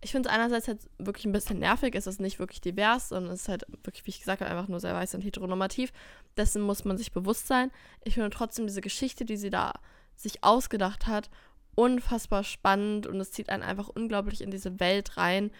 ich 0.00 0.12
finde 0.12 0.28
es 0.28 0.34
einerseits 0.34 0.68
halt 0.68 0.88
wirklich 0.98 1.26
ein 1.26 1.32
bisschen 1.32 1.58
nervig, 1.58 1.94
es 1.94 2.06
ist 2.06 2.20
nicht 2.20 2.38
wirklich 2.38 2.60
divers, 2.60 3.08
sondern 3.10 3.32
es 3.32 3.42
ist 3.42 3.48
halt 3.48 3.66
wirklich, 3.84 4.06
wie 4.06 4.10
ich 4.10 4.20
gesagt 4.20 4.40
habe, 4.40 4.50
einfach 4.50 4.68
nur 4.68 4.80
sehr 4.80 4.94
weiß 4.94 5.14
und 5.14 5.22
heteronormativ. 5.22 5.92
Dessen 6.36 6.62
muss 6.62 6.84
man 6.84 6.96
sich 6.98 7.12
bewusst 7.12 7.46
sein. 7.46 7.70
Ich 8.04 8.14
finde 8.14 8.30
trotzdem 8.30 8.66
diese 8.66 8.80
Geschichte, 8.80 9.24
die 9.24 9.36
sie 9.36 9.50
da 9.50 9.72
sich 10.16 10.42
ausgedacht 10.44 11.06
hat, 11.06 11.30
unfassbar 11.74 12.44
spannend 12.44 13.06
und 13.06 13.20
es 13.20 13.30
zieht 13.30 13.50
einen 13.50 13.62
einfach 13.62 13.88
unglaublich 13.88 14.40
in 14.40 14.50
diese 14.50 14.80
Welt 14.80 15.16
rein. 15.16 15.50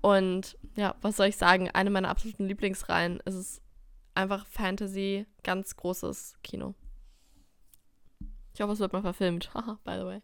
Und 0.00 0.56
ja, 0.76 0.94
was 1.00 1.16
soll 1.16 1.26
ich 1.26 1.36
sagen? 1.36 1.70
Eine 1.70 1.90
meiner 1.90 2.08
absoluten 2.08 2.46
Lieblingsreihen. 2.46 3.20
Es 3.24 3.34
ist 3.34 3.62
einfach 4.14 4.46
Fantasy, 4.46 5.26
ganz 5.42 5.76
großes 5.76 6.36
Kino. 6.42 6.74
Ich 8.54 8.60
hoffe, 8.60 8.72
es 8.72 8.80
wird 8.80 8.92
mal 8.92 9.02
verfilmt. 9.02 9.50
Haha, 9.54 9.78
by 9.84 9.92
the 9.98 10.04
way. 10.04 10.22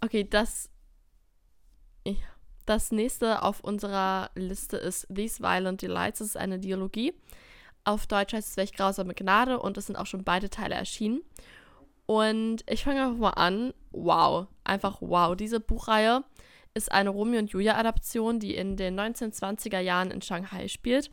Okay, 0.00 0.24
das 0.24 0.68
das 2.66 2.90
nächste 2.90 3.42
auf 3.42 3.60
unserer 3.60 4.30
Liste 4.34 4.76
ist 4.76 5.06
These 5.14 5.40
Violent 5.40 5.82
Delights. 5.82 6.18
Das 6.18 6.28
ist 6.28 6.36
eine 6.36 6.58
Dialogie. 6.58 7.14
Auf 7.84 8.06
Deutsch 8.06 8.32
heißt 8.34 8.50
es 8.50 8.56
Welch 8.56 8.72
grausame 8.72 9.14
Gnade 9.14 9.60
und 9.60 9.78
es 9.78 9.86
sind 9.86 9.96
auch 9.96 10.06
schon 10.06 10.24
beide 10.24 10.50
Teile 10.50 10.74
erschienen. 10.74 11.22
Und 12.06 12.64
ich 12.68 12.84
fange 12.84 13.04
einfach 13.04 13.18
mal 13.18 13.30
an. 13.30 13.72
Wow, 13.92 14.46
einfach 14.64 14.98
wow. 15.00 15.36
Diese 15.36 15.60
Buchreihe 15.60 16.24
ist 16.74 16.90
eine 16.90 17.10
Romeo 17.10 17.38
und 17.38 17.50
Julia 17.50 17.76
Adaption, 17.76 18.40
die 18.40 18.54
in 18.54 18.76
den 18.76 18.98
1920er 18.98 19.80
Jahren 19.80 20.10
in 20.10 20.20
Shanghai 20.22 20.68
spielt. 20.68 21.10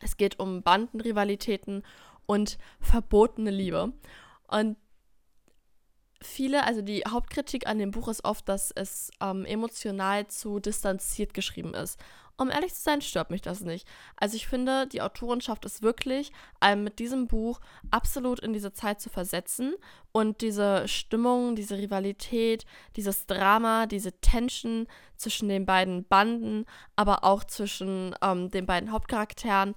Es 0.00 0.16
geht 0.16 0.38
um 0.38 0.62
Bandenrivalitäten 0.62 1.82
und 2.26 2.58
verbotene 2.80 3.50
Liebe. 3.50 3.92
Und 4.48 4.76
viele, 6.22 6.64
also 6.64 6.82
die 6.82 7.02
Hauptkritik 7.08 7.66
an 7.66 7.78
dem 7.78 7.90
Buch 7.90 8.08
ist 8.08 8.24
oft, 8.24 8.48
dass 8.48 8.70
es 8.70 9.10
ähm, 9.20 9.44
emotional 9.44 10.26
zu 10.28 10.60
distanziert 10.60 11.34
geschrieben 11.34 11.74
ist. 11.74 11.98
Um 12.38 12.50
ehrlich 12.50 12.74
zu 12.74 12.80
sein, 12.80 13.02
stört 13.02 13.30
mich 13.30 13.42
das 13.42 13.60
nicht. 13.60 13.86
Also 14.16 14.36
ich 14.36 14.46
finde, 14.46 14.86
die 14.86 15.02
Autorin 15.02 15.40
schafft 15.40 15.64
es 15.64 15.82
wirklich, 15.82 16.32
einem 16.60 16.82
mit 16.82 16.98
diesem 16.98 17.28
Buch 17.28 17.60
absolut 17.90 18.40
in 18.40 18.52
diese 18.52 18.72
Zeit 18.72 19.00
zu 19.00 19.10
versetzen 19.10 19.74
und 20.12 20.40
diese 20.40 20.88
Stimmung, 20.88 21.54
diese 21.54 21.76
Rivalität, 21.76 22.64
dieses 22.96 23.26
Drama, 23.26 23.86
diese 23.86 24.12
Tension 24.20 24.88
zwischen 25.16 25.48
den 25.48 25.66
beiden 25.66 26.04
Banden, 26.04 26.64
aber 26.96 27.22
auch 27.22 27.44
zwischen 27.44 28.14
ähm, 28.22 28.50
den 28.50 28.66
beiden 28.66 28.92
Hauptcharakteren 28.92 29.74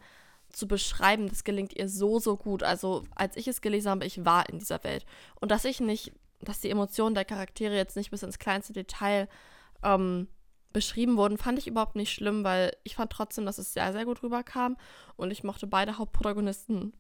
zu 0.50 0.68
beschreiben, 0.68 1.28
das 1.28 1.44
gelingt 1.44 1.74
ihr 1.76 1.90
so, 1.90 2.20
so 2.20 2.38
gut. 2.38 2.64
Also, 2.64 3.04
als 3.16 3.36
ich 3.36 3.48
es 3.48 3.62
gelesen 3.62 3.90
habe, 3.90 4.06
ich 4.06 4.24
war 4.24 4.48
in 4.50 4.60
dieser 4.60 4.84
Welt. 4.84 5.06
Und 5.42 5.52
dass 5.52 5.66
ich 5.66 5.82
nicht 5.82 6.14
dass 6.46 6.62
die 6.62 6.70
Emotionen 6.70 7.16
der 7.16 7.26
Charaktere 7.26 7.76
jetzt 7.76 7.96
nicht 7.96 8.12
bis 8.12 8.24
ins 8.24 8.40
kleinste 8.40 8.74
Detail 8.74 9.28
ähm, 9.84 10.28
beschrieben 10.74 11.18
wurden, 11.18 11.38
fand 11.38 11.58
ich 11.58 11.68
überhaupt 11.68 11.96
nicht 11.96 12.14
schlimm, 12.14 12.44
weil 12.44 12.76
ich 12.84 12.96
fand 12.96 13.12
trotzdem, 13.12 13.46
dass 13.46 13.58
es 13.58 13.74
sehr, 13.74 13.94
sehr 13.94 14.06
gut 14.06 14.24
rüberkam 14.24 14.78
und 15.16 15.32
ich 15.32 15.44
mochte 15.44 15.68
beide 15.68 15.98
Hauptprotagonisten 15.98 16.94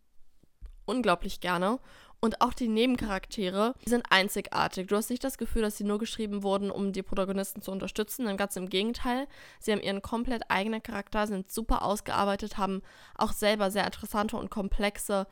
unglaublich 0.85 1.41
gerne. 1.41 1.79
Und 2.21 2.41
auch 2.41 2.53
die 2.53 2.69
Nebencharaktere 2.69 3.75
die 3.85 3.89
sind 3.89 4.05
einzigartig. 4.09 4.87
Du 4.87 4.95
hast 4.95 5.09
nicht 5.09 5.23
das 5.23 5.37
Gefühl, 5.37 5.61
dass 5.61 5.77
sie 5.77 5.83
nur 5.83 5.99
geschrieben 5.99 6.41
wurden, 6.41 6.71
um 6.71 6.91
die 6.91 7.03
Protagonisten 7.03 7.61
zu 7.61 7.71
unterstützen. 7.71 8.25
Denn 8.25 8.37
ganz 8.37 8.55
im 8.55 8.69
Gegenteil. 8.69 9.27
Sie 9.59 9.71
haben 9.71 9.81
ihren 9.81 10.01
komplett 10.01 10.49
eigenen 10.49 10.81
Charakter, 10.81 11.27
sind 11.27 11.51
super 11.51 11.83
ausgearbeitet, 11.83 12.57
haben 12.57 12.81
auch 13.15 13.33
selber 13.33 13.69
sehr 13.69 13.85
interessante 13.85 14.37
und 14.37 14.49
komplexe 14.49 15.27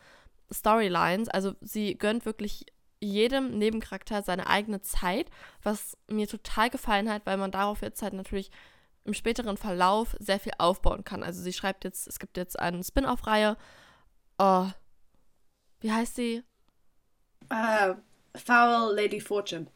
Storylines. 0.51 1.29
Also 1.29 1.53
sie 1.61 1.97
gönnt 1.97 2.25
wirklich 2.25 2.65
jedem 3.03 3.57
Nebencharakter 3.57 4.23
seine 4.23 4.47
eigene 4.47 4.81
Zeit, 4.81 5.29
was 5.61 5.97
mir 6.07 6.27
total 6.27 6.69
gefallen 6.69 7.09
hat, 7.09 7.25
weil 7.25 7.37
man 7.37 7.51
darauf 7.51 7.81
jetzt 7.81 8.01
halt 8.01 8.13
natürlich 8.13 8.51
im 9.05 9.13
späteren 9.13 9.57
Verlauf 9.57 10.15
sehr 10.19 10.39
viel 10.39 10.53
aufbauen 10.57 11.03
kann. 11.03 11.23
Also 11.23 11.41
sie 11.41 11.53
schreibt 11.53 11.83
jetzt, 11.83 12.07
es 12.07 12.19
gibt 12.19 12.37
jetzt 12.37 12.57
eine 12.57 12.83
Spin-off-Reihe. 12.83 13.57
Oh, 14.39 14.67
Wie 15.81 15.91
heißt 15.91 16.15
sie? 16.15 16.43
Uh, 17.51 17.95
Foul 18.35 18.95
Lady 18.95 19.19
Fortune. 19.19 19.67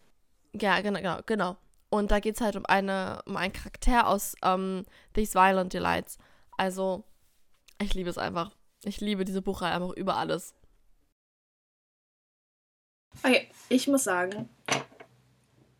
Ja, 0.53 0.79
genau, 0.79 0.99
genau, 0.99 1.19
genau. 1.25 1.57
Und 1.89 2.11
da 2.11 2.19
geht 2.19 2.35
es 2.35 2.41
halt 2.41 2.55
um 2.55 2.65
eine, 2.65 3.21
um 3.25 3.37
einen 3.37 3.53
Charakter 3.53 4.07
aus 4.07 4.35
ähm, 4.43 4.85
These 5.13 5.35
Violent 5.35 5.73
Delights. 5.73 6.17
Also, 6.57 7.03
ich 7.81 7.93
liebe 7.93 8.09
es 8.09 8.17
einfach. 8.17 8.51
Ich 8.83 8.99
liebe 9.01 9.25
diese 9.25 9.41
Buchreihe 9.41 9.73
einfach 9.73 9.91
über 9.91 10.17
alles. 10.17 10.53
Okay, 13.23 13.49
ich 13.69 13.87
muss 13.87 14.03
sagen, 14.03 14.49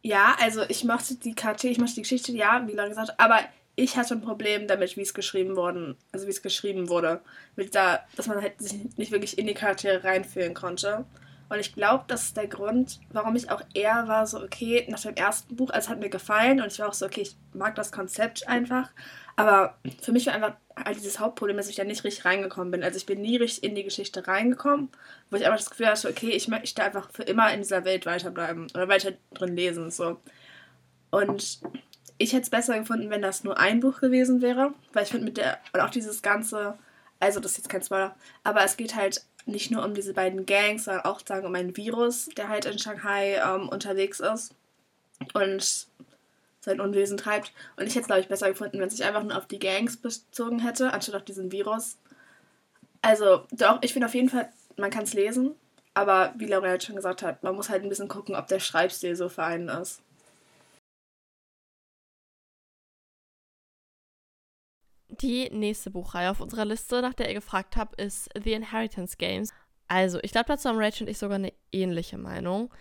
ja, 0.01 0.35
also 0.39 0.63
ich 0.69 0.83
mochte 0.83 1.15
die 1.15 1.35
Charaktere, 1.35 1.71
ich 1.71 1.79
mochte 1.79 1.95
die 1.95 2.01
Geschichte, 2.01 2.31
ja, 2.31 2.63
wie 2.67 2.73
lange 2.73 2.89
gesagt, 2.89 3.19
aber 3.19 3.39
ich 3.75 3.95
hatte 3.95 4.15
ein 4.15 4.21
Problem 4.21 4.67
damit, 4.67 4.97
wie 4.97 5.01
es 5.01 5.13
geschrieben 5.13 5.55
worden, 5.55 5.97
also 6.11 6.25
wie 6.25 6.31
es 6.31 6.41
geschrieben 6.41 6.89
wurde, 6.89 7.21
mit 7.55 7.75
da, 7.75 7.99
dass 8.15 8.27
man 8.27 8.41
halt 8.41 8.59
sich 8.59 8.73
nicht 8.97 9.11
wirklich 9.11 9.37
in 9.37 9.47
die 9.47 9.53
Charaktere 9.53 10.03
reinfühlen 10.03 10.53
konnte. 10.53 11.05
Und 11.49 11.59
ich 11.59 11.73
glaube, 11.73 12.05
das 12.07 12.23
ist 12.23 12.37
der 12.37 12.47
Grund, 12.47 12.99
warum 13.11 13.35
ich 13.35 13.51
auch 13.51 13.61
eher 13.73 14.07
war 14.07 14.27
so, 14.27 14.41
okay, 14.41 14.85
nach 14.89 14.99
dem 14.99 15.15
ersten 15.15 15.55
Buch, 15.55 15.69
also 15.69 15.89
hat 15.89 15.99
mir 15.99 16.09
gefallen 16.09 16.59
und 16.59 16.71
ich 16.71 16.79
war 16.79 16.89
auch 16.89 16.93
so, 16.93 17.05
okay, 17.05 17.21
ich 17.21 17.37
mag 17.53 17.75
das 17.75 17.91
Konzept 17.91 18.47
einfach. 18.47 18.89
Aber 19.35 19.77
für 20.01 20.11
mich 20.11 20.25
war 20.25 20.33
einfach 20.33 20.55
halt 20.83 20.97
dieses 20.97 21.19
Hauptproblem, 21.19 21.57
dass 21.57 21.69
ich 21.69 21.75
da 21.75 21.83
nicht 21.83 22.03
richtig 22.03 22.25
reingekommen 22.25 22.71
bin. 22.71 22.83
Also 22.83 22.97
ich 22.97 23.05
bin 23.05 23.21
nie 23.21 23.37
richtig 23.37 23.63
in 23.63 23.75
die 23.75 23.83
Geschichte 23.83 24.27
reingekommen, 24.27 24.89
wo 25.29 25.37
ich 25.37 25.45
einfach 25.45 25.57
das 25.57 25.69
Gefühl 25.69 25.87
hatte, 25.87 26.09
okay, 26.09 26.29
ich 26.29 26.47
möchte 26.47 26.83
einfach 26.83 27.11
für 27.11 27.23
immer 27.23 27.53
in 27.53 27.61
dieser 27.61 27.85
Welt 27.85 28.05
weiterbleiben 28.05 28.67
oder 28.73 28.87
weiter 28.87 29.13
drin 29.33 29.55
lesen. 29.55 29.91
So. 29.91 30.17
Und 31.11 31.59
ich 32.17 32.33
hätte 32.33 32.43
es 32.43 32.49
besser 32.49 32.77
gefunden, 32.79 33.09
wenn 33.09 33.21
das 33.21 33.43
nur 33.43 33.57
ein 33.57 33.79
Buch 33.79 33.99
gewesen 33.99 34.41
wäre, 34.41 34.73
weil 34.93 35.03
ich 35.03 35.09
finde 35.09 35.25
mit 35.25 35.37
der, 35.37 35.59
und 35.73 35.81
auch 35.81 35.89
dieses 35.89 36.21
ganze, 36.21 36.77
also 37.19 37.39
das 37.39 37.51
ist 37.51 37.57
jetzt 37.57 37.69
kein 37.69 37.83
Spoiler, 37.83 38.15
aber 38.43 38.63
es 38.63 38.77
geht 38.77 38.95
halt 38.95 39.23
nicht 39.45 39.71
nur 39.71 39.85
um 39.85 39.93
diese 39.93 40.13
beiden 40.13 40.45
Gangs, 40.45 40.85
sondern 40.85 41.05
auch 41.05 41.21
sagen 41.25 41.45
um 41.45 41.55
ein 41.55 41.77
Virus, 41.77 42.29
der 42.37 42.49
halt 42.49 42.65
in 42.65 42.79
Shanghai 42.79 43.35
ähm, 43.35 43.69
unterwegs 43.69 44.19
ist 44.19 44.53
und 45.33 45.87
sein 46.59 46.81
Unwesen 46.81 47.17
treibt. 47.17 47.53
Und 47.75 47.87
ich 47.87 47.91
hätte 47.91 48.01
es, 48.01 48.07
glaube 48.07 48.21
ich, 48.21 48.27
besser 48.27 48.49
gefunden, 48.49 48.79
wenn 48.79 48.87
es 48.87 48.97
sich 48.97 49.05
einfach 49.05 49.23
nur 49.23 49.37
auf 49.37 49.47
die 49.47 49.59
Gangs 49.59 49.97
bezogen 49.97 50.59
hätte, 50.59 50.93
anstatt 50.93 51.15
auf 51.15 51.25
diesen 51.25 51.51
Virus. 51.51 51.97
Also, 53.01 53.45
doch, 53.51 53.79
ich 53.81 53.93
finde 53.93 54.07
auf 54.07 54.15
jeden 54.15 54.29
Fall, 54.29 54.51
man 54.75 54.91
kann 54.91 55.03
es 55.03 55.13
lesen, 55.13 55.55
aber 55.93 56.33
wie 56.37 56.45
Laura 56.45 56.69
halt 56.69 56.83
schon 56.83 56.95
gesagt 56.95 57.21
hat, 57.21 57.43
man 57.43 57.55
muss 57.55 57.69
halt 57.69 57.83
ein 57.83 57.89
bisschen 57.89 58.07
gucken, 58.07 58.35
ob 58.35 58.47
der 58.47 58.59
Schreibstil 58.59 59.15
so 59.15 59.29
für 59.29 59.43
einen 59.43 59.69
ist. 59.69 60.01
Die 65.09 65.49
nächste 65.49 65.89
Buchreihe 65.89 66.29
auf 66.29 66.41
unserer 66.41 66.65
Liste, 66.65 67.01
nach 67.01 67.13
der 67.13 67.29
ihr 67.29 67.33
gefragt 67.33 67.75
habt, 67.75 67.99
ist 67.99 68.29
The 68.39 68.53
Inheritance 68.53 69.17
Games. 69.17 69.51
Also, 69.87 70.19
ich 70.21 70.31
glaube, 70.31 70.47
dazu 70.47 70.69
haben 70.69 70.77
Rachel 70.77 71.03
und 71.07 71.09
ich 71.09 71.17
sogar 71.17 71.35
eine 71.35 71.53
ähnliche 71.71 72.17
Meinung. 72.17 72.71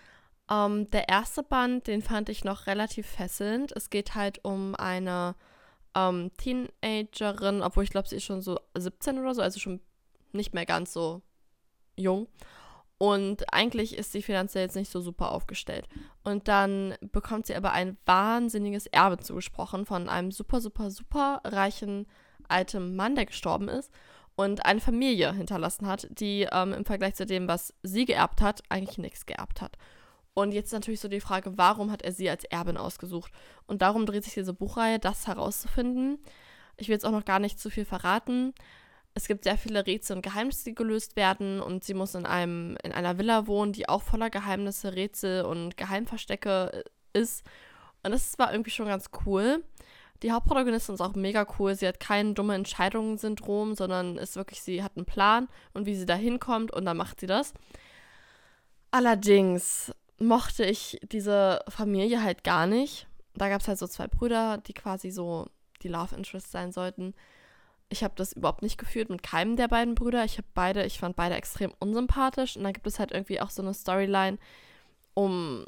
Ähm, 0.50 0.90
der 0.90 1.08
erste 1.08 1.42
Band, 1.42 1.86
den 1.86 2.02
fand 2.02 2.28
ich 2.28 2.44
noch 2.44 2.66
relativ 2.66 3.06
fesselnd. 3.06 3.72
Es 3.72 3.90
geht 3.90 4.14
halt 4.14 4.44
um 4.44 4.74
eine 4.74 5.34
ähm, 5.94 6.30
Teenagerin, 6.36 7.62
obwohl 7.62 7.84
ich 7.84 7.90
glaube, 7.90 8.08
sie 8.08 8.16
ist 8.16 8.24
schon 8.24 8.42
so 8.42 8.58
17 8.76 9.18
oder 9.18 9.34
so, 9.34 9.42
also 9.42 9.58
schon 9.58 9.80
nicht 10.32 10.54
mehr 10.54 10.66
ganz 10.66 10.92
so 10.92 11.22
jung. 11.96 12.28
Und 12.98 13.52
eigentlich 13.52 13.96
ist 13.96 14.12
sie 14.12 14.22
finanziell 14.22 14.64
jetzt 14.64 14.76
nicht 14.76 14.90
so 14.90 15.00
super 15.00 15.32
aufgestellt. 15.32 15.86
Und 16.24 16.48
dann 16.48 16.94
bekommt 17.12 17.46
sie 17.46 17.54
aber 17.54 17.72
ein 17.72 17.98
wahnsinniges 18.06 18.86
Erbe 18.86 19.18
zugesprochen 19.18 19.84
von 19.84 20.08
einem 20.08 20.30
super, 20.30 20.60
super, 20.60 20.90
super 20.90 21.40
reichen 21.44 22.06
alten 22.48 22.96
Mann, 22.96 23.14
der 23.16 23.26
gestorben 23.26 23.68
ist 23.68 23.90
und 24.36 24.64
eine 24.64 24.80
Familie 24.80 25.32
hinterlassen 25.32 25.86
hat, 25.86 26.06
die 26.10 26.46
ähm, 26.52 26.72
im 26.72 26.84
Vergleich 26.84 27.14
zu 27.14 27.26
dem, 27.26 27.48
was 27.48 27.74
sie 27.82 28.04
geerbt 28.04 28.40
hat, 28.40 28.62
eigentlich 28.68 28.98
nichts 28.98 29.26
geerbt 29.26 29.60
hat. 29.60 29.76
Und 30.36 30.52
jetzt 30.52 30.72
natürlich 30.72 31.00
so 31.00 31.08
die 31.08 31.20
Frage, 31.20 31.56
warum 31.56 31.90
hat 31.90 32.02
er 32.02 32.12
sie 32.12 32.30
als 32.30 32.44
Erbin 32.44 32.76
ausgesucht? 32.76 33.32
Und 33.66 33.82
darum 33.82 34.06
dreht 34.06 34.22
sich 34.22 34.34
diese 34.34 34.52
Buchreihe, 34.52 34.98
das 34.98 35.26
herauszufinden. 35.26 36.18
Ich 36.76 36.88
will 36.88 36.94
jetzt 36.94 37.06
auch 37.06 37.10
noch 37.10 37.24
gar 37.24 37.38
nicht 37.38 37.58
zu 37.58 37.70
viel 37.70 37.86
verraten 37.86 38.52
es 39.16 39.28
gibt 39.28 39.44
sehr 39.44 39.56
viele 39.56 39.86
Rätsel 39.86 40.16
und 40.16 40.22
Geheimnisse, 40.22 40.64
die 40.64 40.74
gelöst 40.74 41.16
werden 41.16 41.62
und 41.62 41.84
sie 41.84 41.94
muss 41.94 42.14
in 42.14 42.26
einem 42.26 42.76
in 42.82 42.92
einer 42.92 43.16
Villa 43.16 43.46
wohnen, 43.46 43.72
die 43.72 43.88
auch 43.88 44.02
voller 44.02 44.28
Geheimnisse, 44.28 44.94
Rätsel 44.94 45.46
und 45.46 45.78
Geheimverstecke 45.78 46.84
äh, 47.14 47.18
ist. 47.18 47.42
Und 48.02 48.10
das 48.10 48.38
war 48.38 48.52
irgendwie 48.52 48.70
schon 48.70 48.86
ganz 48.86 49.06
cool. 49.24 49.64
Die 50.22 50.32
Hauptprotagonistin 50.32 50.96
ist 50.96 51.00
auch 51.00 51.14
mega 51.14 51.46
cool. 51.58 51.74
Sie 51.74 51.88
hat 51.88 51.98
kein 51.98 52.34
dumme 52.34 52.54
Entscheidungen-Syndrom, 52.56 53.74
sondern 53.74 54.18
ist 54.18 54.36
wirklich, 54.36 54.60
sie 54.60 54.82
hat 54.82 54.92
einen 54.96 55.06
Plan 55.06 55.48
und 55.72 55.86
wie 55.86 55.94
sie 55.94 56.06
da 56.06 56.14
hinkommt 56.14 56.70
und 56.70 56.84
dann 56.84 56.98
macht 56.98 57.18
sie 57.18 57.26
das. 57.26 57.54
Allerdings 58.90 59.94
mochte 60.18 60.64
ich 60.64 60.98
diese 61.10 61.62
Familie 61.68 62.22
halt 62.22 62.44
gar 62.44 62.66
nicht. 62.66 63.06
Da 63.34 63.48
gab 63.48 63.60
es 63.60 63.68
halt 63.68 63.78
so 63.78 63.86
zwei 63.86 64.06
Brüder, 64.06 64.58
die 64.58 64.72
quasi 64.72 65.10
so 65.10 65.46
die 65.82 65.88
Love 65.88 66.16
Interest 66.16 66.50
sein 66.50 66.72
sollten 66.72 67.14
ich 67.88 68.02
habe 68.02 68.14
das 68.16 68.32
überhaupt 68.32 68.62
nicht 68.62 68.78
gefühlt 68.78 69.10
mit 69.10 69.22
keinem 69.22 69.56
der 69.56 69.68
beiden 69.68 69.94
Brüder. 69.94 70.24
Ich 70.24 70.38
habe 70.38 70.48
beide, 70.54 70.84
ich 70.84 70.98
fand 70.98 71.16
beide 71.16 71.36
extrem 71.36 71.72
unsympathisch. 71.78 72.56
Und 72.56 72.64
dann 72.64 72.72
gibt 72.72 72.86
es 72.86 72.98
halt 72.98 73.12
irgendwie 73.12 73.40
auch 73.40 73.50
so 73.50 73.62
eine 73.62 73.74
Storyline 73.74 74.38
um 75.14 75.64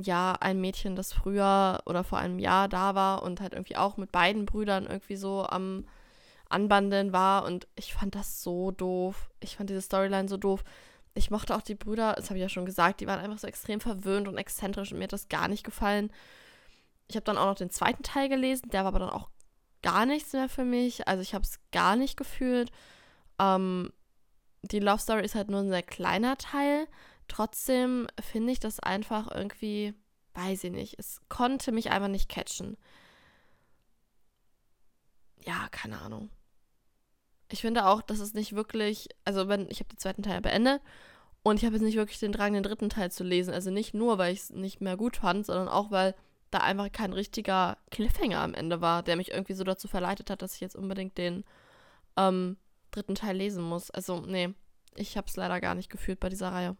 ja 0.00 0.32
ein 0.40 0.60
Mädchen, 0.60 0.96
das 0.96 1.12
früher 1.12 1.82
oder 1.84 2.02
vor 2.02 2.18
einem 2.18 2.38
Jahr 2.38 2.68
da 2.68 2.94
war 2.94 3.22
und 3.22 3.40
halt 3.40 3.52
irgendwie 3.52 3.76
auch 3.76 3.98
mit 3.98 4.10
beiden 4.10 4.46
Brüdern 4.46 4.86
irgendwie 4.86 5.16
so 5.16 5.46
am 5.46 5.84
Anbandeln 6.48 7.12
war. 7.12 7.44
Und 7.44 7.68
ich 7.76 7.92
fand 7.92 8.14
das 8.14 8.42
so 8.42 8.70
doof. 8.70 9.30
Ich 9.40 9.56
fand 9.56 9.68
diese 9.68 9.82
Storyline 9.82 10.28
so 10.28 10.38
doof. 10.38 10.64
Ich 11.14 11.30
mochte 11.30 11.56
auch 11.56 11.62
die 11.62 11.74
Brüder, 11.74 12.14
das 12.14 12.26
habe 12.30 12.38
ich 12.38 12.42
ja 12.42 12.48
schon 12.48 12.66
gesagt, 12.66 13.00
die 13.00 13.06
waren 13.06 13.20
einfach 13.20 13.38
so 13.38 13.46
extrem 13.46 13.80
verwöhnt 13.80 14.28
und 14.28 14.38
exzentrisch 14.38 14.92
und 14.92 14.98
mir 14.98 15.04
hat 15.04 15.12
das 15.12 15.28
gar 15.28 15.48
nicht 15.48 15.64
gefallen. 15.64 16.12
Ich 17.08 17.16
habe 17.16 17.24
dann 17.24 17.38
auch 17.38 17.46
noch 17.46 17.56
den 17.56 17.70
zweiten 17.70 18.02
Teil 18.02 18.28
gelesen, 18.28 18.70
der 18.70 18.82
war 18.82 18.88
aber 18.88 19.00
dann 19.00 19.10
auch 19.10 19.30
gar 19.82 20.06
nichts 20.06 20.32
mehr 20.32 20.48
für 20.48 20.64
mich. 20.64 21.08
Also 21.08 21.22
ich 21.22 21.34
habe 21.34 21.44
es 21.44 21.58
gar 21.72 21.96
nicht 21.96 22.16
gefühlt. 22.16 22.70
Ähm, 23.38 23.92
die 24.62 24.78
Love 24.78 24.98
Story 24.98 25.24
ist 25.24 25.34
halt 25.34 25.50
nur 25.50 25.60
ein 25.60 25.70
sehr 25.70 25.82
kleiner 25.82 26.36
Teil. 26.36 26.86
Trotzdem 27.28 28.06
finde 28.20 28.52
ich 28.52 28.60
das 28.60 28.80
einfach 28.80 29.30
irgendwie, 29.30 29.94
weiß 30.34 30.64
ich 30.64 30.72
nicht, 30.72 30.98
es 30.98 31.20
konnte 31.28 31.72
mich 31.72 31.90
einfach 31.90 32.08
nicht 32.08 32.28
catchen. 32.28 32.76
Ja, 35.44 35.68
keine 35.70 36.00
Ahnung. 36.00 36.30
Ich 37.52 37.60
finde 37.60 37.86
auch, 37.86 38.02
dass 38.02 38.20
es 38.20 38.34
nicht 38.34 38.54
wirklich, 38.54 39.08
also 39.24 39.48
wenn, 39.48 39.68
ich 39.70 39.80
habe 39.80 39.88
den 39.88 39.98
zweiten 39.98 40.22
Teil 40.22 40.40
beendet 40.40 40.80
und 41.42 41.56
ich 41.56 41.64
habe 41.64 41.74
jetzt 41.74 41.82
nicht 41.82 41.96
wirklich 41.96 42.18
den 42.18 42.32
Drang, 42.32 42.52
den 42.52 42.62
dritten 42.62 42.90
Teil 42.90 43.10
zu 43.10 43.24
lesen. 43.24 43.52
Also 43.52 43.70
nicht 43.70 43.94
nur, 43.94 44.18
weil 44.18 44.32
ich 44.32 44.40
es 44.40 44.50
nicht 44.50 44.80
mehr 44.80 44.96
gut 44.96 45.16
fand, 45.16 45.46
sondern 45.46 45.68
auch, 45.68 45.90
weil 45.90 46.14
da 46.50 46.58
einfach 46.58 46.90
kein 46.92 47.12
richtiger 47.12 47.78
Cliffhanger 47.90 48.40
am 48.40 48.54
Ende 48.54 48.80
war, 48.80 49.02
der 49.02 49.16
mich 49.16 49.30
irgendwie 49.30 49.54
so 49.54 49.64
dazu 49.64 49.88
verleitet 49.88 50.30
hat, 50.30 50.42
dass 50.42 50.54
ich 50.54 50.60
jetzt 50.60 50.76
unbedingt 50.76 51.16
den 51.18 51.44
ähm, 52.16 52.56
dritten 52.90 53.14
Teil 53.14 53.36
lesen 53.36 53.62
muss. 53.62 53.90
Also, 53.90 54.20
nee, 54.20 54.54
ich 54.96 55.16
habe 55.16 55.28
es 55.28 55.36
leider 55.36 55.60
gar 55.60 55.74
nicht 55.74 55.90
gefühlt 55.90 56.20
bei 56.20 56.28
dieser 56.28 56.52
Reihe. 56.52 56.76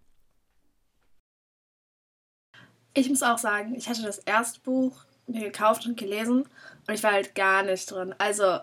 Ich 2.95 3.09
muss 3.09 3.23
auch 3.23 3.39
sagen, 3.39 3.75
ich 3.77 3.89
hatte 3.89 4.03
das 4.03 4.19
erste 4.19 4.61
Buch 4.61 5.05
mir 5.27 5.45
gekauft 5.45 5.87
und 5.87 5.97
gelesen 5.97 6.43
und 6.87 6.95
ich 6.95 7.03
war 7.03 7.13
halt 7.13 7.35
gar 7.35 7.63
nicht 7.63 7.91
drin. 7.91 8.15
Also 8.19 8.59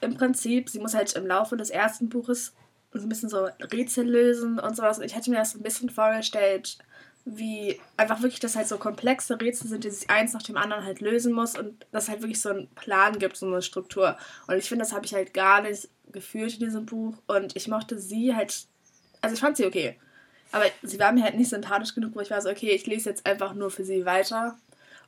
im 0.00 0.14
Prinzip, 0.14 0.68
sie 0.68 0.78
muss 0.78 0.94
halt 0.94 1.12
im 1.14 1.26
Laufe 1.26 1.56
des 1.56 1.70
ersten 1.70 2.08
Buches 2.08 2.54
so 2.92 3.00
ein 3.00 3.08
bisschen 3.08 3.28
so 3.28 3.48
Rätsel 3.72 4.08
lösen 4.08 4.58
und 4.58 4.76
sowas. 4.76 4.98
Und 4.98 5.04
ich 5.04 5.14
hätte 5.14 5.30
mir 5.30 5.36
das 5.36 5.52
so 5.52 5.58
ein 5.58 5.62
bisschen 5.62 5.90
vorgestellt, 5.90 6.78
wie 7.24 7.78
einfach 7.96 8.22
wirklich, 8.22 8.40
dass 8.40 8.56
halt 8.56 8.68
so 8.68 8.78
komplexe 8.78 9.38
Rätsel 9.40 9.68
sind, 9.68 9.84
die 9.84 9.90
sich 9.90 10.08
eins 10.08 10.32
nach 10.32 10.42
dem 10.42 10.56
anderen 10.56 10.84
halt 10.84 11.00
lösen 11.00 11.32
muss 11.32 11.58
und 11.58 11.86
dass 11.92 12.08
halt 12.08 12.22
wirklich 12.22 12.40
so 12.40 12.50
einen 12.50 12.68
Plan 12.68 13.18
gibt, 13.18 13.36
so 13.36 13.46
eine 13.46 13.60
Struktur. 13.60 14.16
Und 14.46 14.56
ich 14.56 14.68
finde, 14.68 14.84
das 14.84 14.94
habe 14.94 15.04
ich 15.04 15.14
halt 15.14 15.34
gar 15.34 15.60
nicht 15.60 15.88
gefühlt 16.10 16.54
in 16.54 16.60
diesem 16.60 16.86
Buch 16.86 17.14
und 17.26 17.54
ich 17.54 17.68
mochte 17.68 17.98
sie 17.98 18.34
halt, 18.34 18.66
also 19.20 19.34
ich 19.34 19.40
fand 19.40 19.58
sie 19.58 19.66
okay, 19.66 19.98
aber 20.52 20.64
sie 20.82 20.98
war 20.98 21.12
mir 21.12 21.24
halt 21.24 21.36
nicht 21.36 21.50
sympathisch 21.50 21.94
genug, 21.94 22.14
wo 22.14 22.20
ich 22.20 22.30
war 22.30 22.40
so, 22.40 22.48
okay, 22.48 22.70
ich 22.70 22.86
lese 22.86 23.10
jetzt 23.10 23.26
einfach 23.26 23.52
nur 23.52 23.70
für 23.70 23.84
sie 23.84 24.06
weiter. 24.06 24.56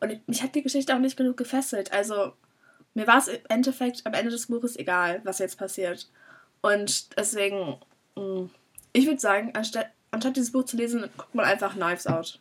Und 0.00 0.28
mich 0.28 0.42
hat 0.42 0.54
die 0.54 0.62
Geschichte 0.62 0.94
auch 0.94 0.98
nicht 0.98 1.16
genug 1.16 1.38
gefesselt. 1.38 1.92
Also 1.92 2.32
mir 3.00 3.06
war 3.06 3.16
es 3.16 3.28
im 3.28 3.40
Endeffekt 3.48 4.06
am 4.06 4.12
Ende 4.12 4.30
des 4.30 4.48
Buches 4.48 4.76
egal, 4.76 5.22
was 5.24 5.38
jetzt 5.38 5.56
passiert. 5.56 6.06
Und 6.60 7.16
deswegen, 7.16 7.80
mm, 8.14 8.50
ich 8.92 9.06
würde 9.06 9.18
sagen, 9.18 9.52
anstatt 9.54 9.86
anstatt 10.10 10.36
dieses 10.36 10.52
Buch 10.52 10.64
zu 10.64 10.76
lesen, 10.76 11.08
guckt 11.16 11.34
man 11.34 11.46
einfach 11.46 11.74
Knives 11.74 12.06
Out. 12.06 12.38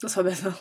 Das 0.00 0.16
war 0.16 0.22
besser. 0.22 0.56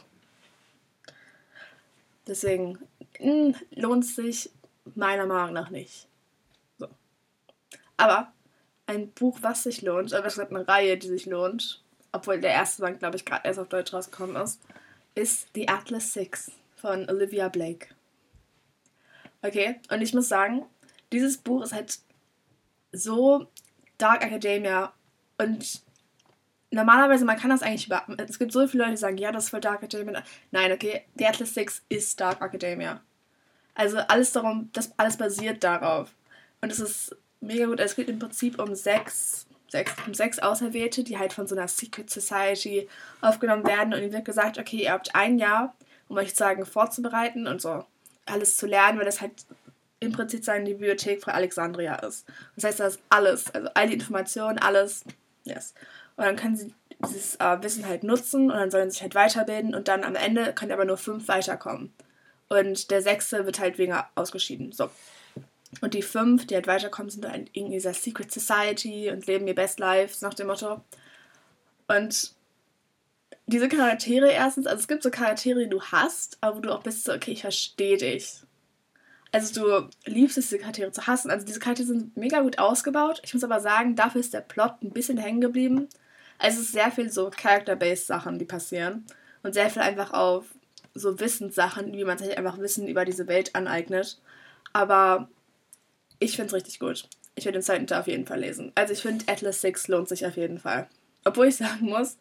Deswegen 2.26 2.80
hm, 3.20 3.54
lohnt 3.76 4.06
sich 4.06 4.50
meiner 4.96 5.28
Meinung 5.28 5.54
nach 5.54 5.70
nicht. 5.70 6.08
So. 6.80 6.88
Aber 7.98 8.34
ein 8.88 9.12
Buch, 9.12 9.38
was 9.42 9.64
sich 9.64 9.84
lohnt, 9.84 10.14
oder 10.14 10.24
gesagt 10.24 10.52
eine 10.52 10.68
Reihe, 10.68 10.98
die 10.98 11.10
sich 11.10 11.28
lohnt, 11.28 11.84
obwohl 12.12 12.42
der 12.42 12.54
erste 12.54 12.82
Band, 12.82 12.98
glaube 12.98 13.18
ich, 13.18 13.26
gerade 13.26 13.48
erst 13.48 13.60
auf 13.60 13.70
Deutsch 13.70 13.94
rausgekommen 13.94 14.36
ist, 14.38 14.60
ist 15.14 15.50
The 15.54 15.68
Atlas 15.68 16.12
Six 16.12 16.52
von 16.76 17.08
Olivia 17.08 17.50
Blake. 17.50 17.95
Okay, 19.46 19.80
und 19.92 20.02
ich 20.02 20.14
muss 20.16 20.28
sagen, 20.28 20.66
dieses 21.12 21.38
Buch 21.38 21.64
ist 21.64 21.74
halt 21.74 22.00
so 22.92 23.48
Dark 24.00 24.24
Academia 24.24 24.92
Und 25.38 25.84
normalerweise, 26.72 27.26
man 27.26 27.38
kann 27.38 27.52
das 27.52 27.62
eigentlich 27.62 27.86
über. 27.86 28.04
Es 28.18 28.40
gibt 28.40 28.52
so 28.52 28.68
viele 28.68 28.84
Leute, 28.84 28.96
die 28.96 29.02
sagen, 29.02 29.18
ja, 29.18 29.32
das 29.32 29.46
ist 29.46 29.50
voll 29.52 29.60
Dark 29.62 29.84
Academia. 29.84 30.24
Nein, 30.52 30.72
okay, 30.72 31.06
The 31.16 31.28
Atlas 31.28 31.54
Six 31.54 31.84
ist 31.90 32.20
Dark 32.20 32.42
Academia. 32.42 33.02
Also 33.76 34.00
alles 34.00 34.32
darum, 34.32 34.70
das 34.74 34.98
alles 34.98 35.18
basiert 35.18 35.64
darauf. 35.64 36.12
Und 36.62 36.72
es 36.72 36.80
ist 36.80 37.16
mega 37.40 37.68
gut. 37.68 37.80
Es 37.80 37.96
geht 37.96 38.10
im 38.10 38.18
Prinzip 38.18 38.60
um 38.60 38.74
sechs, 38.74 39.46
sechs, 39.68 39.94
um 40.08 40.16
sechs 40.16 40.40
Auserwählte, 40.40 41.04
die 41.04 41.20
halt 41.20 41.34
von 41.34 41.46
so 41.46 41.56
einer 41.56 41.68
Secret 41.68 42.10
Society 42.10 42.90
aufgenommen 43.22 43.68
werden. 43.68 43.94
Und 43.94 44.02
ihnen 44.02 44.14
wird 44.14 44.26
gesagt, 44.26 44.58
okay, 44.58 44.84
ihr 44.84 44.92
habt 44.94 45.14
ein 45.14 45.38
Jahr, 45.38 45.76
um 46.08 46.18
euch 46.18 46.34
sagen, 46.34 46.66
vorzubereiten 46.66 47.48
und 47.48 47.62
so 47.62 47.86
alles 48.26 48.58
zu 48.58 48.66
lernen, 48.66 48.98
weil 48.98 49.06
das 49.06 49.22
halt 49.22 49.34
im 50.00 50.12
Prinzip 50.12 50.44
seine 50.44 50.70
Bibliothek 50.70 51.24
von 51.24 51.34
Alexandria 51.34 51.96
ist. 51.96 52.26
Das 52.56 52.66
heißt, 52.66 52.80
das 52.80 52.96
ist 52.96 53.04
alles, 53.10 53.54
also 53.54 53.70
all 53.74 53.88
die 53.88 53.94
Informationen, 53.94 54.60
alles, 54.60 55.04
yes. 55.44 55.74
Und 56.18 56.26
dann 56.26 56.36
können 56.36 56.56
sie 56.56 56.74
dieses 57.04 57.36
äh, 57.36 57.62
Wissen 57.62 57.86
halt 57.88 58.04
nutzen 58.04 58.52
und 58.52 58.58
dann 58.58 58.72
sollen 58.72 58.90
sie 58.90 58.96
sich 58.96 59.02
halt 59.02 59.16
weiterbilden 59.16 59.76
und 59.76 59.88
dann 59.88 60.04
am 60.04 60.16
Ende 60.16 60.54
können 60.54 60.72
aber 60.72 60.86
nur 60.86 60.98
fünf 60.98 61.28
weiterkommen. 61.28 61.94
Und 62.48 62.92
der 62.92 63.02
sechste 63.02 63.46
wird 63.46 63.60
halt 63.60 63.78
weniger 63.78 64.10
ausgeschieden. 64.16 64.72
So. 64.72 64.90
Und 65.82 65.94
die 65.94 66.04
fünf, 66.04 66.48
die 66.48 66.56
halt 66.56 66.68
weiterkommen, 66.68 67.10
sind 67.10 67.28
halt 67.28 67.50
in 67.54 67.72
dieser 67.72 67.94
Secret 67.94 68.32
Society 68.32 69.10
und 69.10 69.26
leben 69.28 69.48
ihr 69.48 69.56
Best 69.56 69.80
Life, 69.80 70.24
nach 70.24 70.34
dem 70.34 70.48
Motto. 70.48 70.82
Und 71.88 72.35
diese 73.48 73.70
Charaktere 73.70 74.32
erstens, 74.32 74.66
also 74.68 74.80
es 74.80 74.88
gibt 74.88 75.04
so 75.04 75.12
Charaktere, 75.12 75.60
die 75.60 75.70
du 75.70 75.82
hast, 75.82 76.38
aber 76.42 76.58
wo 76.58 76.62
du 76.62 76.72
auch 76.74 76.84
bist 76.84 77.04
so, 77.04 77.14
okay, 77.14 77.32
ich 77.32 77.42
verstehe 77.42 77.98
dich. 77.98 78.42
Also 79.32 79.62
du 79.62 79.90
liebst 80.06 80.38
es, 80.38 80.46
diese 80.48 80.60
Charaktere 80.60 80.92
zu 80.92 81.08
hassen. 81.08 81.30
Also 81.30 81.46
diese 81.46 81.60
Charaktere 81.60 81.88
sind 81.88 82.16
mega 82.16 82.42
gut 82.42 82.58
ausgebaut. 82.58 83.22
Ich 83.24 83.34
muss 83.34 83.44
aber 83.44 83.60
sagen, 83.60 83.96
dafür 83.96 84.22
ist 84.22 84.34
der 84.34 84.42
Plot 84.42 84.82
ein 84.82 84.92
bisschen 84.92 85.18
hängen 85.18 85.42
geblieben. 85.42 85.90
Also 86.38 86.60
es 86.60 86.68
ist 86.68 86.72
sehr 86.72 86.92
viel 86.92 87.12
so 87.12 87.30
Character-based 87.30 88.08
Sachen, 88.08 88.40
die 88.40 88.46
passieren. 88.46 89.06
Und 89.44 89.54
sehr 89.54 89.70
viel 89.70 89.82
einfach 89.82 90.12
auf 90.12 90.46
so 90.94 91.20
Wissenssachen, 91.20 91.92
wie 91.94 92.06
man 92.06 92.18
sich 92.18 92.38
einfach 92.38 92.58
Wissen 92.60 92.88
über 92.88 93.04
diese 93.04 93.28
Welt 93.28 93.56
aneignet. 93.56 94.20
Aber 94.72 95.30
ich 96.20 96.38
finde 96.38 96.48
es 96.48 96.54
richtig 96.54 96.80
gut. 96.80 97.10
Ich 97.36 97.44
werde 97.44 97.60
den 97.60 97.64
zweiten 97.64 97.88
Teil 97.88 98.00
auf 98.00 98.08
jeden 98.08 98.26
Fall 98.26 98.40
lesen. 98.40 98.72
Also 98.76 98.94
ich 98.94 99.02
finde 99.02 99.26
Atlas 99.28 99.62
6 99.62 99.90
lohnt 99.90 100.08
sich 100.08 100.26
auf 100.26 100.38
jeden 100.38 100.60
Fall. 100.60 100.88
Obwohl 101.26 101.48
ich 101.48 101.58
sagen 101.58 101.88
muss, 101.88 102.18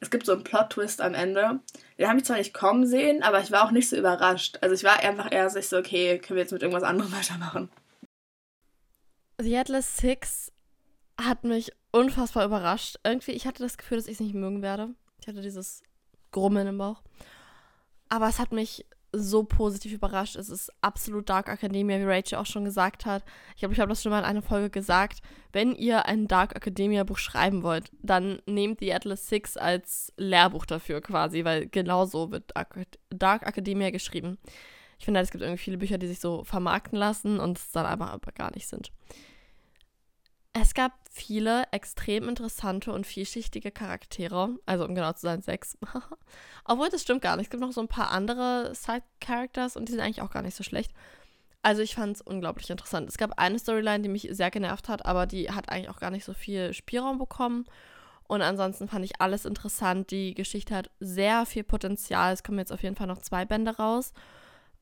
es 0.00 0.10
gibt 0.10 0.26
so 0.26 0.32
einen 0.32 0.44
Plot-Twist 0.44 1.00
am 1.00 1.14
Ende. 1.14 1.60
Den 1.98 2.08
habe 2.08 2.18
ich 2.18 2.24
zwar 2.24 2.36
nicht 2.36 2.54
kommen 2.54 2.86
sehen, 2.86 3.22
aber 3.22 3.40
ich 3.40 3.50
war 3.50 3.64
auch 3.64 3.72
nicht 3.72 3.88
so 3.88 3.96
überrascht. 3.96 4.58
Also 4.60 4.74
ich 4.74 4.84
war 4.84 5.00
einfach 5.00 5.30
eher 5.32 5.50
so, 5.50 5.76
okay, 5.76 6.18
können 6.18 6.36
wir 6.36 6.42
jetzt 6.42 6.52
mit 6.52 6.62
irgendwas 6.62 6.84
anderem 6.84 7.12
weitermachen. 7.16 7.68
The 9.40 9.56
Atlas 9.56 9.96
Six 9.96 10.52
hat 11.20 11.44
mich 11.44 11.72
unfassbar 11.90 12.44
überrascht. 12.44 12.98
Irgendwie, 13.04 13.32
ich 13.32 13.46
hatte 13.46 13.62
das 13.62 13.78
Gefühl, 13.78 13.98
dass 13.98 14.06
ich 14.06 14.14
es 14.14 14.20
nicht 14.20 14.34
mögen 14.34 14.62
werde. 14.62 14.94
Ich 15.20 15.26
hatte 15.26 15.40
dieses 15.40 15.82
Grummeln 16.30 16.68
im 16.68 16.78
Bauch. 16.78 17.02
Aber 18.08 18.28
es 18.28 18.38
hat 18.38 18.52
mich 18.52 18.86
so 19.12 19.44
positiv 19.44 19.92
überrascht. 19.92 20.36
Es 20.36 20.48
ist 20.48 20.72
absolut 20.80 21.28
Dark 21.28 21.48
Academia, 21.48 21.98
wie 21.98 22.04
Rachel 22.04 22.38
auch 22.38 22.46
schon 22.46 22.64
gesagt 22.64 23.06
hat. 23.06 23.24
Ich 23.54 23.60
glaube, 23.60 23.74
ich 23.74 23.80
habe 23.80 23.88
das 23.88 24.02
schon 24.02 24.10
mal 24.10 24.18
in 24.18 24.24
einer 24.24 24.42
Folge 24.42 24.70
gesagt. 24.70 25.20
Wenn 25.52 25.74
ihr 25.74 26.06
ein 26.06 26.28
Dark 26.28 26.54
Academia 26.54 27.04
Buch 27.04 27.18
schreiben 27.18 27.62
wollt, 27.62 27.90
dann 28.02 28.40
nehmt 28.46 28.80
die 28.80 28.92
Atlas 28.92 29.28
Six 29.28 29.56
als 29.56 30.12
Lehrbuch 30.16 30.66
dafür 30.66 31.00
quasi, 31.00 31.44
weil 31.44 31.68
genau 31.68 32.04
so 32.04 32.30
wird 32.30 32.52
Dark 33.10 33.46
Academia 33.46 33.90
geschrieben. 33.90 34.38
Ich 34.98 35.04
finde, 35.04 35.20
es 35.20 35.30
gibt 35.30 35.42
irgendwie 35.42 35.62
viele 35.62 35.78
Bücher, 35.78 35.96
die 35.96 36.08
sich 36.08 36.20
so 36.20 36.44
vermarkten 36.44 36.98
lassen 36.98 37.38
und 37.38 37.56
es 37.56 37.70
dann 37.70 37.86
aber, 37.86 38.10
aber 38.10 38.32
gar 38.32 38.52
nicht 38.54 38.66
sind. 38.66 38.90
Es 40.60 40.74
gab 40.74 40.92
viele 41.10 41.64
extrem 41.70 42.28
interessante 42.28 42.92
und 42.92 43.06
vielschichtige 43.06 43.70
Charaktere. 43.70 44.56
Also, 44.66 44.84
um 44.84 44.94
genau 44.94 45.12
zu 45.12 45.22
sein, 45.22 45.42
sechs. 45.42 45.78
Obwohl, 46.64 46.88
das 46.88 47.02
stimmt 47.02 47.22
gar 47.22 47.36
nicht. 47.36 47.46
Es 47.46 47.50
gibt 47.50 47.60
noch 47.60 47.72
so 47.72 47.80
ein 47.80 47.88
paar 47.88 48.10
andere 48.10 48.74
Side-Characters 48.74 49.76
und 49.76 49.88
die 49.88 49.92
sind 49.92 50.00
eigentlich 50.00 50.22
auch 50.22 50.30
gar 50.30 50.42
nicht 50.42 50.56
so 50.56 50.64
schlecht. 50.64 50.92
Also, 51.62 51.82
ich 51.82 51.94
fand 51.94 52.16
es 52.16 52.22
unglaublich 52.22 52.70
interessant. 52.70 53.08
Es 53.08 53.18
gab 53.18 53.38
eine 53.38 53.58
Storyline, 53.58 54.00
die 54.00 54.08
mich 54.08 54.28
sehr 54.30 54.50
genervt 54.50 54.88
hat, 54.88 55.06
aber 55.06 55.26
die 55.26 55.50
hat 55.50 55.68
eigentlich 55.68 55.90
auch 55.90 56.00
gar 56.00 56.10
nicht 56.10 56.24
so 56.24 56.32
viel 56.34 56.72
Spielraum 56.72 57.18
bekommen. 57.18 57.66
Und 58.26 58.42
ansonsten 58.42 58.88
fand 58.88 59.04
ich 59.04 59.20
alles 59.20 59.44
interessant. 59.44 60.10
Die 60.10 60.34
Geschichte 60.34 60.74
hat 60.74 60.90
sehr 61.00 61.46
viel 61.46 61.64
Potenzial. 61.64 62.34
Es 62.34 62.42
kommen 62.42 62.58
jetzt 62.58 62.72
auf 62.72 62.82
jeden 62.82 62.96
Fall 62.96 63.06
noch 63.06 63.22
zwei 63.22 63.44
Bände 63.44 63.76
raus. 63.76 64.12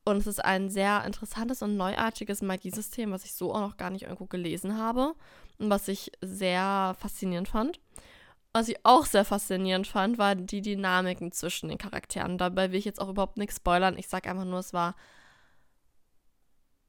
Und 0.07 0.19
es 0.19 0.27
ist 0.27 0.39
ein 0.39 0.69
sehr 0.69 1.03
interessantes 1.03 1.61
und 1.61 1.75
neuartiges 1.75 2.41
Magiesystem, 2.41 3.11
was 3.11 3.25
ich 3.25 3.33
so 3.33 3.53
auch 3.53 3.59
noch 3.59 3.75
gar 3.75 3.89
nicht 3.89 4.03
irgendwo 4.03 4.25
gelesen 4.25 4.77
habe 4.77 5.15
und 5.57 5.69
was 5.69 5.89
ich 5.89 6.13
sehr 6.21 6.95
faszinierend 6.97 7.49
fand. 7.49 7.81
Was 8.53 8.69
ich 8.69 8.77
auch 8.83 9.05
sehr 9.05 9.25
faszinierend 9.25 9.85
fand, 9.85 10.17
war 10.17 10.35
die 10.35 10.61
Dynamiken 10.61 11.33
zwischen 11.33 11.67
den 11.67 11.77
Charakteren. 11.77 12.37
Dabei 12.37 12.71
will 12.71 12.79
ich 12.79 12.85
jetzt 12.85 13.01
auch 13.01 13.09
überhaupt 13.09 13.35
nichts 13.35 13.57
spoilern. 13.57 13.97
Ich 13.97 14.07
sage 14.07 14.29
einfach 14.29 14.45
nur, 14.45 14.59
es 14.59 14.71
war 14.71 14.95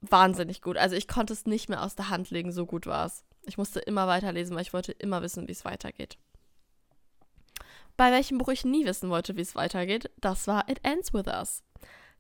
wahnsinnig 0.01 0.63
gut. 0.63 0.77
Also 0.77 0.95
ich 0.95 1.09
konnte 1.09 1.33
es 1.33 1.45
nicht 1.45 1.69
mehr 1.69 1.83
aus 1.83 1.97
der 1.97 2.11
Hand 2.11 2.31
legen, 2.31 2.53
so 2.53 2.67
gut 2.67 2.87
war 2.87 3.07
es. 3.07 3.25
Ich 3.47 3.59
musste 3.59 3.81
immer 3.81 4.07
weiterlesen, 4.07 4.55
weil 4.55 4.63
ich 4.63 4.73
wollte 4.73 4.93
immer 4.93 5.23
wissen, 5.23 5.49
wie 5.49 5.53
es 5.53 5.65
weitergeht. 5.65 6.19
Bei 7.97 8.13
welchem 8.13 8.39
Buch 8.39 8.51
ich 8.51 8.65
nie 8.65 8.87
wissen 8.87 9.11
wollte, 9.11 9.37
wie 9.37 9.41
es 9.41 9.57
weitergeht, 9.57 10.09
das 10.21 10.47
war 10.47 10.69
It 10.69 10.79
Ends 10.85 11.13
With 11.13 11.27
Us. 11.27 11.65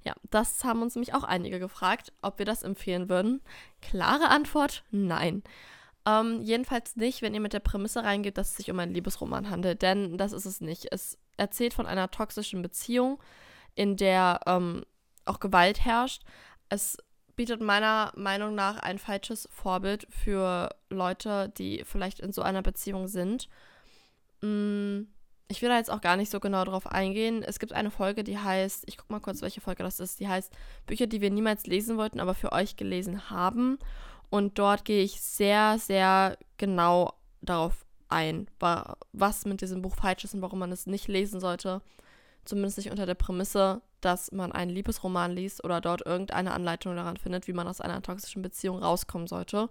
Ja, 0.04 0.14
das 0.30 0.64
haben 0.64 0.82
uns 0.82 0.94
nämlich 0.94 1.14
auch 1.14 1.24
einige 1.24 1.58
gefragt, 1.58 2.12
ob 2.22 2.38
wir 2.38 2.46
das 2.46 2.62
empfehlen 2.62 3.08
würden. 3.08 3.40
Klare 3.80 4.28
Antwort, 4.28 4.84
nein. 4.90 5.42
Ähm, 6.06 6.40
jedenfalls 6.42 6.96
nicht, 6.96 7.20
wenn 7.20 7.34
ihr 7.34 7.40
mit 7.40 7.52
der 7.52 7.60
Prämisse 7.60 8.04
reingeht, 8.04 8.38
dass 8.38 8.50
es 8.50 8.56
sich 8.56 8.70
um 8.70 8.78
einen 8.78 8.94
Liebesroman 8.94 9.50
handelt, 9.50 9.82
denn 9.82 10.16
das 10.16 10.32
ist 10.32 10.46
es 10.46 10.60
nicht. 10.60 10.86
Es 10.90 11.18
erzählt 11.36 11.74
von 11.74 11.86
einer 11.86 12.10
toxischen 12.10 12.62
Beziehung, 12.62 13.20
in 13.74 13.96
der 13.96 14.40
ähm, 14.46 14.84
auch 15.24 15.40
Gewalt 15.40 15.84
herrscht. 15.84 16.22
Es 16.68 16.96
bietet 17.36 17.60
meiner 17.60 18.12
Meinung 18.16 18.54
nach 18.54 18.78
ein 18.78 18.98
falsches 18.98 19.48
Vorbild 19.52 20.06
für 20.10 20.70
Leute, 20.90 21.52
die 21.56 21.84
vielleicht 21.84 22.20
in 22.20 22.32
so 22.32 22.42
einer 22.42 22.62
Beziehung 22.62 23.06
sind. 23.06 23.48
Mm, 24.40 25.02
ich 25.48 25.62
will 25.62 25.70
da 25.70 25.78
jetzt 25.78 25.90
auch 25.90 26.02
gar 26.02 26.16
nicht 26.16 26.30
so 26.30 26.40
genau 26.40 26.64
drauf 26.64 26.86
eingehen. 26.86 27.42
Es 27.42 27.58
gibt 27.58 27.72
eine 27.72 27.90
Folge, 27.90 28.22
die 28.22 28.38
heißt, 28.38 28.84
ich 28.86 28.98
guck 28.98 29.08
mal 29.08 29.20
kurz, 29.20 29.40
welche 29.40 29.62
Folge 29.62 29.82
das 29.82 29.98
ist, 29.98 30.20
die 30.20 30.28
heißt 30.28 30.52
Bücher, 30.86 31.06
die 31.06 31.22
wir 31.22 31.30
niemals 31.30 31.66
lesen 31.66 31.96
wollten, 31.96 32.20
aber 32.20 32.34
für 32.34 32.52
euch 32.52 32.76
gelesen 32.76 33.30
haben. 33.30 33.78
Und 34.28 34.58
dort 34.58 34.84
gehe 34.84 35.02
ich 35.02 35.22
sehr, 35.22 35.78
sehr 35.78 36.36
genau 36.58 37.14
darauf 37.40 37.86
ein, 38.10 38.46
was 39.12 39.46
mit 39.46 39.62
diesem 39.62 39.80
Buch 39.80 39.96
falsch 39.96 40.24
ist 40.24 40.34
und 40.34 40.42
warum 40.42 40.58
man 40.58 40.72
es 40.72 40.86
nicht 40.86 41.08
lesen 41.08 41.40
sollte. 41.40 41.80
Zumindest 42.44 42.76
nicht 42.76 42.90
unter 42.90 43.06
der 43.06 43.14
Prämisse, 43.14 43.80
dass 44.02 44.32
man 44.32 44.52
einen 44.52 44.70
Liebesroman 44.70 45.32
liest 45.32 45.64
oder 45.64 45.80
dort 45.80 46.04
irgendeine 46.04 46.52
Anleitung 46.52 46.94
daran 46.94 47.16
findet, 47.16 47.48
wie 47.48 47.52
man 47.52 47.68
aus 47.68 47.80
einer 47.80 48.02
toxischen 48.02 48.42
Beziehung 48.42 48.82
rauskommen 48.82 49.26
sollte. 49.26 49.70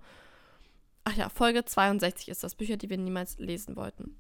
Ach 1.04 1.14
ja, 1.14 1.30
Folge 1.30 1.66
62 1.66 2.30
ist 2.30 2.44
das 2.44 2.56
Bücher, 2.56 2.78
die 2.78 2.90
wir 2.90 2.98
niemals 2.98 3.38
lesen 3.38 3.76
wollten. 3.76 4.20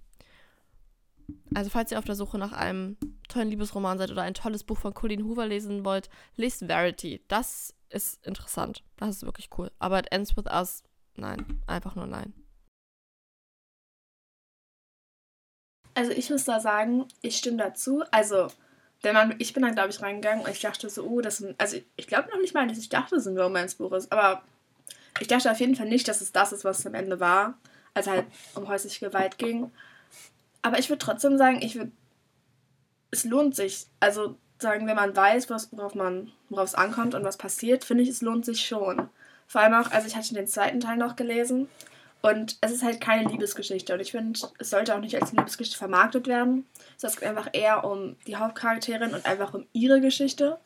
Also 1.53 1.69
falls 1.69 1.91
ihr 1.91 1.99
auf 1.99 2.05
der 2.05 2.15
Suche 2.15 2.37
nach 2.37 2.53
einem 2.53 2.97
tollen 3.27 3.49
Liebesroman 3.49 3.97
seid 3.97 4.11
oder 4.11 4.21
ein 4.21 4.33
tolles 4.33 4.63
Buch 4.63 4.77
von 4.77 4.93
Colleen 4.93 5.25
Hoover 5.25 5.45
lesen 5.45 5.83
wollt, 5.83 6.09
lest 6.35 6.65
Verity. 6.65 7.23
Das 7.27 7.73
ist 7.89 8.25
interessant. 8.25 8.83
Das 8.97 9.09
ist 9.09 9.23
wirklich 9.23 9.49
cool. 9.57 9.71
Aber 9.79 9.99
It 9.99 10.11
Ends 10.11 10.35
With 10.37 10.45
Us, 10.45 10.83
nein. 11.15 11.61
Einfach 11.67 11.95
nur 11.95 12.05
nein. 12.05 12.33
Also 15.93 16.11
ich 16.11 16.29
muss 16.29 16.45
da 16.45 16.59
sagen, 16.59 17.07
ich 17.21 17.37
stimme 17.37 17.57
dazu. 17.57 18.03
Also, 18.11 18.49
wenn 19.01 19.15
man, 19.15 19.35
ich 19.39 19.53
bin 19.53 19.63
dann, 19.63 19.73
glaube 19.73 19.89
ich, 19.89 20.01
reingegangen 20.01 20.45
und 20.45 20.51
ich 20.51 20.61
dachte 20.61 20.89
so, 20.89 21.03
oh, 21.03 21.21
das 21.21 21.41
ist 21.41 21.59
also 21.59 21.77
ich 21.95 22.07
glaube 22.07 22.29
noch 22.29 22.39
nicht 22.39 22.53
mal, 22.53 22.67
dass 22.67 22.77
ich 22.77 22.89
dachte, 22.89 23.15
dass 23.15 23.25
es 23.25 23.27
ein 23.27 23.39
Romance-Buch 23.39 23.91
ist, 23.93 24.11
aber 24.11 24.43
ich 25.19 25.27
dachte 25.27 25.49
auf 25.49 25.59
jeden 25.59 25.75
Fall 25.75 25.87
nicht, 25.87 26.07
dass 26.07 26.21
es 26.21 26.31
das 26.31 26.51
ist, 26.51 26.63
was 26.63 26.79
es 26.79 26.85
am 26.85 26.93
Ende 26.93 27.19
war, 27.19 27.57
als 27.95 28.05
halt 28.05 28.27
um 28.53 28.67
häusliche 28.67 29.07
Gewalt 29.07 29.39
ging. 29.39 29.71
Aber 30.61 30.79
ich 30.79 30.89
würde 30.89 30.99
trotzdem 30.99 31.37
sagen, 31.37 31.61
ich 31.61 31.75
würde. 31.75 31.91
Es 33.11 33.23
lohnt 33.23 33.55
sich. 33.55 33.87
Also 33.99 34.37
sagen, 34.61 34.87
wenn 34.87 34.95
man 34.95 35.15
weiß, 35.15 35.49
worauf 35.71 35.95
man, 35.95 36.31
worauf 36.49 36.65
es 36.65 36.75
ankommt 36.75 37.15
und 37.15 37.23
was 37.23 37.37
passiert, 37.37 37.83
finde 37.83 38.03
ich, 38.03 38.09
es 38.09 38.21
lohnt 38.21 38.45
sich 38.45 38.65
schon. 38.65 39.09
Vor 39.47 39.61
allem 39.61 39.73
auch, 39.73 39.91
also 39.91 40.07
ich 40.07 40.15
hatte 40.15 40.33
den 40.33 40.47
zweiten 40.47 40.79
Teil 40.79 40.97
noch 40.97 41.15
gelesen 41.15 41.69
und 42.21 42.57
es 42.61 42.71
ist 42.71 42.83
halt 42.83 42.99
keine 42.99 43.29
Liebesgeschichte 43.29 43.93
und 43.93 43.99
ich 43.99 44.11
finde, 44.11 44.39
es 44.57 44.69
sollte 44.69 44.95
auch 44.95 44.99
nicht 44.99 45.19
als 45.21 45.31
Liebesgeschichte 45.31 45.77
vermarktet 45.77 46.27
werden. 46.27 46.65
Es 47.01 47.15
geht 47.15 47.29
einfach 47.29 47.49
eher 47.53 47.83
um 47.83 48.17
die 48.25 48.35
Hauptcharakterin 48.35 49.13
und 49.13 49.25
einfach 49.25 49.53
um 49.53 49.65
ihre 49.73 50.01
Geschichte 50.01 50.59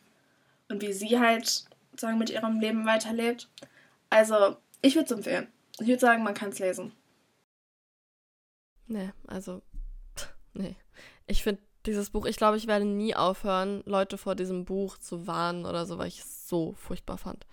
und 0.69 0.81
wie 0.81 0.93
sie 0.93 1.19
halt 1.19 1.65
sagen 1.97 2.17
mit 2.17 2.29
ihrem 2.29 2.59
Leben 2.59 2.85
weiterlebt. 2.85 3.49
Also, 4.09 4.57
ich 4.81 4.95
würde 4.95 5.05
es 5.05 5.11
empfehlen. 5.11 5.47
Ich 5.79 5.87
würde 5.87 5.99
sagen, 5.99 6.23
man 6.23 6.33
kann 6.33 6.49
es 6.49 6.59
lesen. 6.59 6.93
Nee, 8.87 9.11
also 9.27 9.61
Nee. 10.53 10.75
Ich 11.27 11.43
finde 11.43 11.61
dieses 11.85 12.11
Buch, 12.11 12.25
ich 12.25 12.37
glaube, 12.37 12.57
ich 12.57 12.67
werde 12.67 12.85
nie 12.85 13.15
aufhören, 13.15 13.81
Leute 13.85 14.17
vor 14.17 14.35
diesem 14.35 14.65
Buch 14.65 14.97
zu 14.97 15.25
warnen 15.27 15.65
oder 15.65 15.85
so, 15.85 15.97
weil 15.97 16.07
ich 16.07 16.19
es 16.19 16.47
so 16.47 16.73
furchtbar 16.73 17.17
fand. 17.17 17.45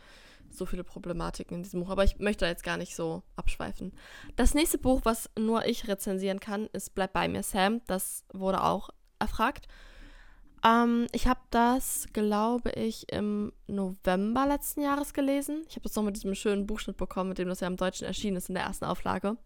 so 0.50 0.66
viele 0.66 0.84
Problematiken 0.84 1.58
in 1.58 1.62
diesem 1.62 1.80
Buch. 1.80 1.90
Aber 1.90 2.04
ich 2.04 2.18
möchte 2.18 2.44
da 2.44 2.50
jetzt 2.50 2.64
gar 2.64 2.76
nicht 2.78 2.94
so 2.96 3.22
abschweifen. 3.36 3.92
Das 4.36 4.54
nächste 4.54 4.78
Buch, 4.78 5.02
was 5.04 5.30
nur 5.38 5.66
ich 5.66 5.88
rezensieren 5.88 6.40
kann, 6.40 6.68
ist 6.72 6.94
Bleib 6.94 7.12
bei 7.12 7.28
mir, 7.28 7.42
Sam. 7.42 7.82
Das 7.86 8.24
wurde 8.32 8.62
auch 8.62 8.90
erfragt. 9.18 9.68
Ähm, 10.64 11.06
ich 11.12 11.26
habe 11.26 11.40
das, 11.50 12.08
glaube 12.12 12.70
ich, 12.70 13.12
im 13.12 13.52
November 13.66 14.46
letzten 14.46 14.80
Jahres 14.80 15.12
gelesen. 15.12 15.64
Ich 15.68 15.76
habe 15.76 15.82
das 15.82 15.94
noch 15.94 16.02
mit 16.02 16.16
diesem 16.16 16.34
schönen 16.34 16.66
Buchschnitt 16.66 16.96
bekommen, 16.96 17.28
mit 17.28 17.38
dem 17.38 17.48
das 17.48 17.60
ja 17.60 17.66
im 17.66 17.76
Deutschen 17.76 18.06
erschienen 18.06 18.36
ist 18.36 18.48
in 18.48 18.54
der 18.54 18.64
ersten 18.64 18.84
Auflage. 18.84 19.36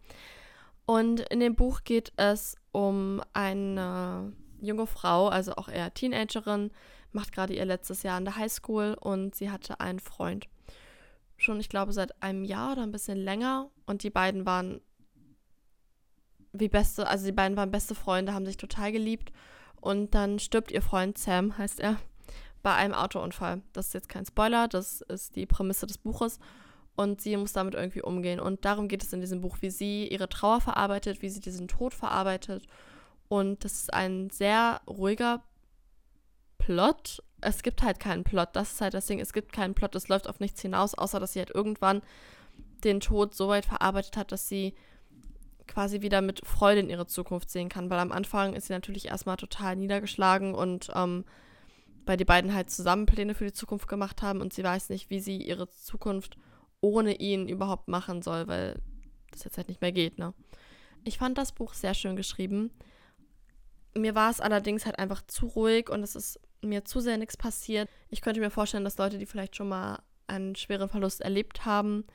Und 0.85 1.21
in 1.21 1.39
dem 1.39 1.55
Buch 1.55 1.81
geht 1.83 2.11
es 2.17 2.55
um 2.71 3.21
eine 3.33 4.33
junge 4.59 4.87
Frau, 4.87 5.27
also 5.27 5.53
auch 5.55 5.69
eher 5.69 5.93
Teenagerin, 5.93 6.71
macht 7.11 7.31
gerade 7.31 7.53
ihr 7.53 7.65
letztes 7.65 8.03
Jahr 8.03 8.17
in 8.17 8.25
der 8.25 8.35
Highschool 8.35 8.97
und 8.99 9.35
sie 9.35 9.51
hatte 9.51 9.79
einen 9.79 9.99
Freund. 9.99 10.47
Schon, 11.37 11.59
ich 11.59 11.69
glaube, 11.69 11.93
seit 11.93 12.21
einem 12.21 12.43
Jahr 12.43 12.73
oder 12.73 12.83
ein 12.83 12.91
bisschen 12.91 13.17
länger. 13.17 13.69
Und 13.85 14.03
die 14.03 14.09
beiden 14.09 14.45
waren 14.45 14.81
wie 16.53 16.69
beste, 16.69 17.07
also 17.07 17.25
die 17.25 17.31
beiden 17.31 17.57
waren 17.57 17.71
beste 17.71 17.95
Freunde, 17.95 18.33
haben 18.33 18.45
sich 18.45 18.57
total 18.57 18.91
geliebt. 18.91 19.31
Und 19.81 20.15
dann 20.15 20.39
stirbt 20.39 20.71
ihr 20.71 20.81
Freund 20.81 21.17
Sam, 21.17 21.57
heißt 21.57 21.79
er, 21.79 21.97
bei 22.61 22.73
einem 22.73 22.93
Autounfall. 22.93 23.61
Das 23.73 23.87
ist 23.87 23.93
jetzt 23.93 24.09
kein 24.09 24.25
Spoiler, 24.25 24.67
das 24.67 25.01
ist 25.01 25.35
die 25.35 25.45
Prämisse 25.45 25.85
des 25.85 25.97
Buches. 25.97 26.39
Und 26.95 27.21
sie 27.21 27.35
muss 27.37 27.53
damit 27.53 27.73
irgendwie 27.73 28.03
umgehen. 28.03 28.39
Und 28.39 28.65
darum 28.65 28.87
geht 28.87 29.03
es 29.03 29.13
in 29.13 29.21
diesem 29.21 29.41
Buch, 29.41 29.57
wie 29.61 29.71
sie 29.71 30.07
ihre 30.07 30.29
Trauer 30.29 30.61
verarbeitet, 30.61 31.21
wie 31.21 31.29
sie 31.29 31.39
diesen 31.39 31.67
Tod 31.67 31.93
verarbeitet. 31.93 32.67
Und 33.29 33.63
das 33.63 33.73
ist 33.73 33.93
ein 33.93 34.29
sehr 34.29 34.81
ruhiger 34.87 35.41
Plot. 36.59 37.23
Es 37.41 37.63
gibt 37.63 37.81
halt 37.81 37.99
keinen 37.99 38.23
Plot. 38.23 38.49
Das 38.53 38.73
ist 38.73 38.81
halt 38.81 38.93
das 38.93 39.07
Ding. 39.07 39.19
Es 39.19 39.33
gibt 39.33 39.51
keinen 39.51 39.73
Plot. 39.73 39.95
Es 39.95 40.07
läuft 40.07 40.29
auf 40.29 40.39
nichts 40.39 40.61
hinaus, 40.61 40.93
außer 40.93 41.19
dass 41.19 41.33
sie 41.33 41.39
halt 41.39 41.49
irgendwann 41.49 42.01
den 42.83 42.99
Tod 42.99 43.33
so 43.33 43.47
weit 43.47 43.65
verarbeitet 43.65 44.15
hat, 44.15 44.31
dass 44.31 44.47
sie 44.47 44.75
quasi 45.67 46.01
wieder 46.01 46.21
mit 46.21 46.45
Freude 46.45 46.81
in 46.81 46.89
ihre 46.89 47.07
Zukunft 47.07 47.49
sehen 47.49 47.69
kann, 47.69 47.89
weil 47.89 47.99
am 47.99 48.11
Anfang 48.11 48.53
ist 48.53 48.67
sie 48.67 48.73
natürlich 48.73 49.07
erstmal 49.07 49.37
total 49.37 49.75
niedergeschlagen 49.75 50.53
und 50.53 50.91
ähm, 50.93 51.25
weil 52.05 52.17
die 52.17 52.25
beiden 52.25 52.53
halt 52.53 52.69
zusammen 52.69 53.05
Pläne 53.05 53.33
für 53.33 53.45
die 53.45 53.53
Zukunft 53.53 53.87
gemacht 53.87 54.21
haben 54.21 54.41
und 54.41 54.53
sie 54.53 54.63
weiß 54.63 54.89
nicht, 54.89 55.09
wie 55.09 55.19
sie 55.19 55.37
ihre 55.37 55.69
Zukunft 55.69 56.37
ohne 56.83 57.15
ihn 57.15 57.47
überhaupt 57.47 57.87
machen 57.87 58.21
soll, 58.21 58.47
weil 58.47 58.79
das 59.31 59.45
jetzt 59.45 59.57
halt 59.57 59.69
nicht 59.69 59.81
mehr 59.81 59.93
geht, 59.93 60.19
ne? 60.19 60.33
Ich 61.05 61.17
fand 61.17 61.37
das 61.37 61.53
Buch 61.53 61.73
sehr 61.73 61.93
schön 61.93 62.15
geschrieben. 62.15 62.71
Mir 63.95 64.15
war 64.15 64.29
es 64.29 64.41
allerdings 64.41 64.85
halt 64.85 64.99
einfach 64.99 65.21
zu 65.25 65.47
ruhig 65.47 65.89
und 65.89 66.03
es 66.03 66.15
ist 66.15 66.39
mir 66.61 66.83
zu 66.85 66.99
sehr 66.99 67.17
nichts 67.17 67.37
passiert. 67.37 67.89
Ich 68.09 68.21
könnte 68.21 68.39
mir 68.39 68.49
vorstellen, 68.49 68.83
dass 68.83 68.97
Leute, 68.97 69.17
die 69.17 69.25
vielleicht 69.25 69.55
schon 69.55 69.69
mal 69.69 70.01
einen 70.27 70.55
schweren 70.55 70.89
Verlust 70.89 71.21
erlebt 71.21 71.65
haben, 71.65 72.05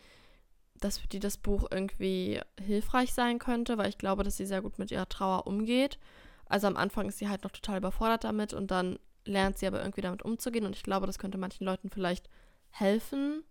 dass 0.81 0.99
für 0.99 1.09
die 1.09 1.19
das 1.19 1.39
Buch 1.39 1.67
irgendwie 1.71 2.41
hilfreich 2.61 3.13
sein 3.13 3.39
könnte, 3.39 3.79
weil 3.79 3.89
ich 3.89 3.99
glaube, 3.99 4.23
dass 4.23 4.37
sie 4.37 4.47
sehr 4.47 4.63
gut 4.63 4.79
mit 4.79 4.91
ihrer 4.91 5.09
Trauer 5.09 5.47
umgeht. 5.47 5.99
Also 6.47 6.67
am 6.67 6.77
Anfang 6.77 7.09
ist 7.09 7.19
sie 7.19 7.29
halt 7.29 7.45
noch 7.45 7.53
total 7.53 7.79
überfordert 7.79 8.25
damit 8.25 8.53
und 8.53 8.71
dann 8.71 8.99
lernt 9.25 9.59
sie 9.59 9.67
aber 9.67 9.81
irgendwie 9.81 10.01
damit 10.03 10.23
umzugehen 10.23 10.67
und 10.67 10.77
ich 10.77 10.83
glaube, 10.83 11.07
das 11.07 11.19
könnte 11.19 11.39
manchen 11.39 11.65
Leuten 11.65 11.91
vielleicht 11.91 12.29
helfen 12.71 13.45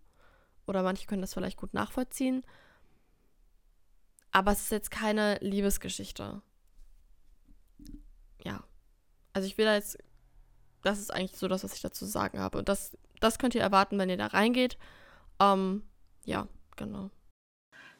oder 0.68 0.82
manche 0.82 1.06
können 1.06 1.22
das 1.22 1.34
vielleicht 1.34 1.56
gut 1.56 1.74
nachvollziehen. 1.74 2.44
Aber 4.30 4.52
es 4.52 4.62
ist 4.62 4.70
jetzt 4.70 4.90
keine 4.90 5.38
Liebesgeschichte. 5.40 6.42
Ja. 8.44 8.62
Also 9.32 9.46
ich 9.46 9.58
will 9.58 9.64
da 9.64 9.74
jetzt, 9.74 9.98
das 10.82 10.98
ist 10.98 11.12
eigentlich 11.12 11.38
so 11.38 11.48
das, 11.48 11.64
was 11.64 11.74
ich 11.74 11.80
dazu 11.80 12.04
sagen 12.04 12.38
habe. 12.38 12.58
Und 12.58 12.68
das, 12.68 12.96
das 13.20 13.38
könnt 13.38 13.54
ihr 13.54 13.62
erwarten, 13.62 13.98
wenn 13.98 14.10
ihr 14.10 14.16
da 14.16 14.26
reingeht. 14.26 14.78
Ähm, 15.40 15.82
ja, 16.24 16.46
genau. 16.76 17.10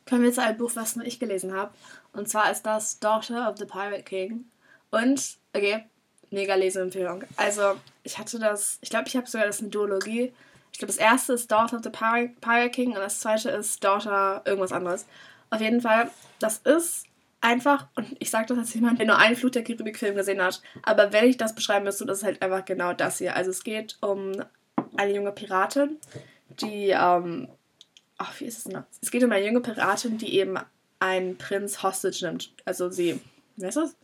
Kommen 0.08 0.22
wir 0.22 0.32
zu 0.32 0.42
einem 0.42 0.56
Buch, 0.56 0.72
was 0.74 0.96
nur 0.96 1.06
ich 1.06 1.18
gelesen 1.20 1.54
habe. 1.54 1.74
Und 2.12 2.28
zwar 2.28 2.50
ist 2.50 2.62
das 2.62 2.98
Daughter 2.98 3.50
of 3.50 3.58
the 3.58 3.66
Pirate 3.66 4.04
King. 4.04 4.46
Und, 4.90 5.38
okay, 5.52 5.84
mega 6.30 6.54
Leseempfehlung. 6.54 7.24
Also, 7.36 7.76
ich 8.02 8.18
hatte 8.18 8.38
das, 8.38 8.78
ich 8.80 8.90
glaube, 8.90 9.08
ich 9.08 9.16
habe 9.16 9.26
sogar 9.26 9.46
das 9.46 9.60
in 9.60 9.70
Duologie. 9.70 10.32
Ich 10.78 10.80
glaube, 10.80 10.92
das 10.92 10.96
erste 10.96 11.32
ist 11.32 11.50
Daughter 11.50 11.78
of 11.78 11.82
the 11.82 11.90
Pirate 11.90 12.70
King 12.70 12.90
und 12.90 12.98
das 12.98 13.18
zweite 13.18 13.50
ist 13.50 13.82
Daughter 13.82 14.42
irgendwas 14.44 14.70
anderes. 14.70 15.06
Auf 15.50 15.60
jeden 15.60 15.80
Fall, 15.80 16.08
das 16.38 16.58
ist 16.58 17.06
einfach, 17.40 17.88
und 17.96 18.14
ich 18.20 18.30
sage 18.30 18.46
das 18.46 18.58
als 18.58 18.74
jemand, 18.74 19.00
der 19.00 19.06
nur 19.06 19.18
einen 19.18 19.34
Flut 19.34 19.56
der 19.56 19.64
Karibik-Film 19.64 20.14
gesehen 20.14 20.40
hat, 20.40 20.62
aber 20.84 21.12
wenn 21.12 21.24
ich 21.24 21.36
das 21.36 21.54
beschreiben 21.54 21.84
müsste, 21.84 22.06
das 22.06 22.18
ist 22.18 22.24
halt 22.24 22.42
einfach 22.42 22.64
genau 22.64 22.92
das 22.92 23.18
hier. 23.18 23.34
Also, 23.34 23.50
es 23.50 23.64
geht 23.64 23.98
um 24.02 24.32
eine 24.96 25.12
junge 25.12 25.32
Piratin, 25.32 25.96
die 26.60 26.90
ähm, 26.90 27.48
ach, 28.16 28.38
wie 28.40 28.44
ist 28.44 28.58
es 28.58 28.64
denn? 28.64 28.84
Es 29.00 29.10
geht 29.10 29.24
um 29.24 29.32
eine 29.32 29.44
junge 29.44 29.60
Piratin, 29.60 30.16
die 30.16 30.36
eben 30.38 30.58
einen 31.00 31.38
Prinz 31.38 31.82
hostage 31.82 32.24
nimmt. 32.24 32.52
Also 32.64 32.88
sie, 32.90 33.20
wie 33.56 33.66
heißt 33.66 33.78
das? 33.78 33.96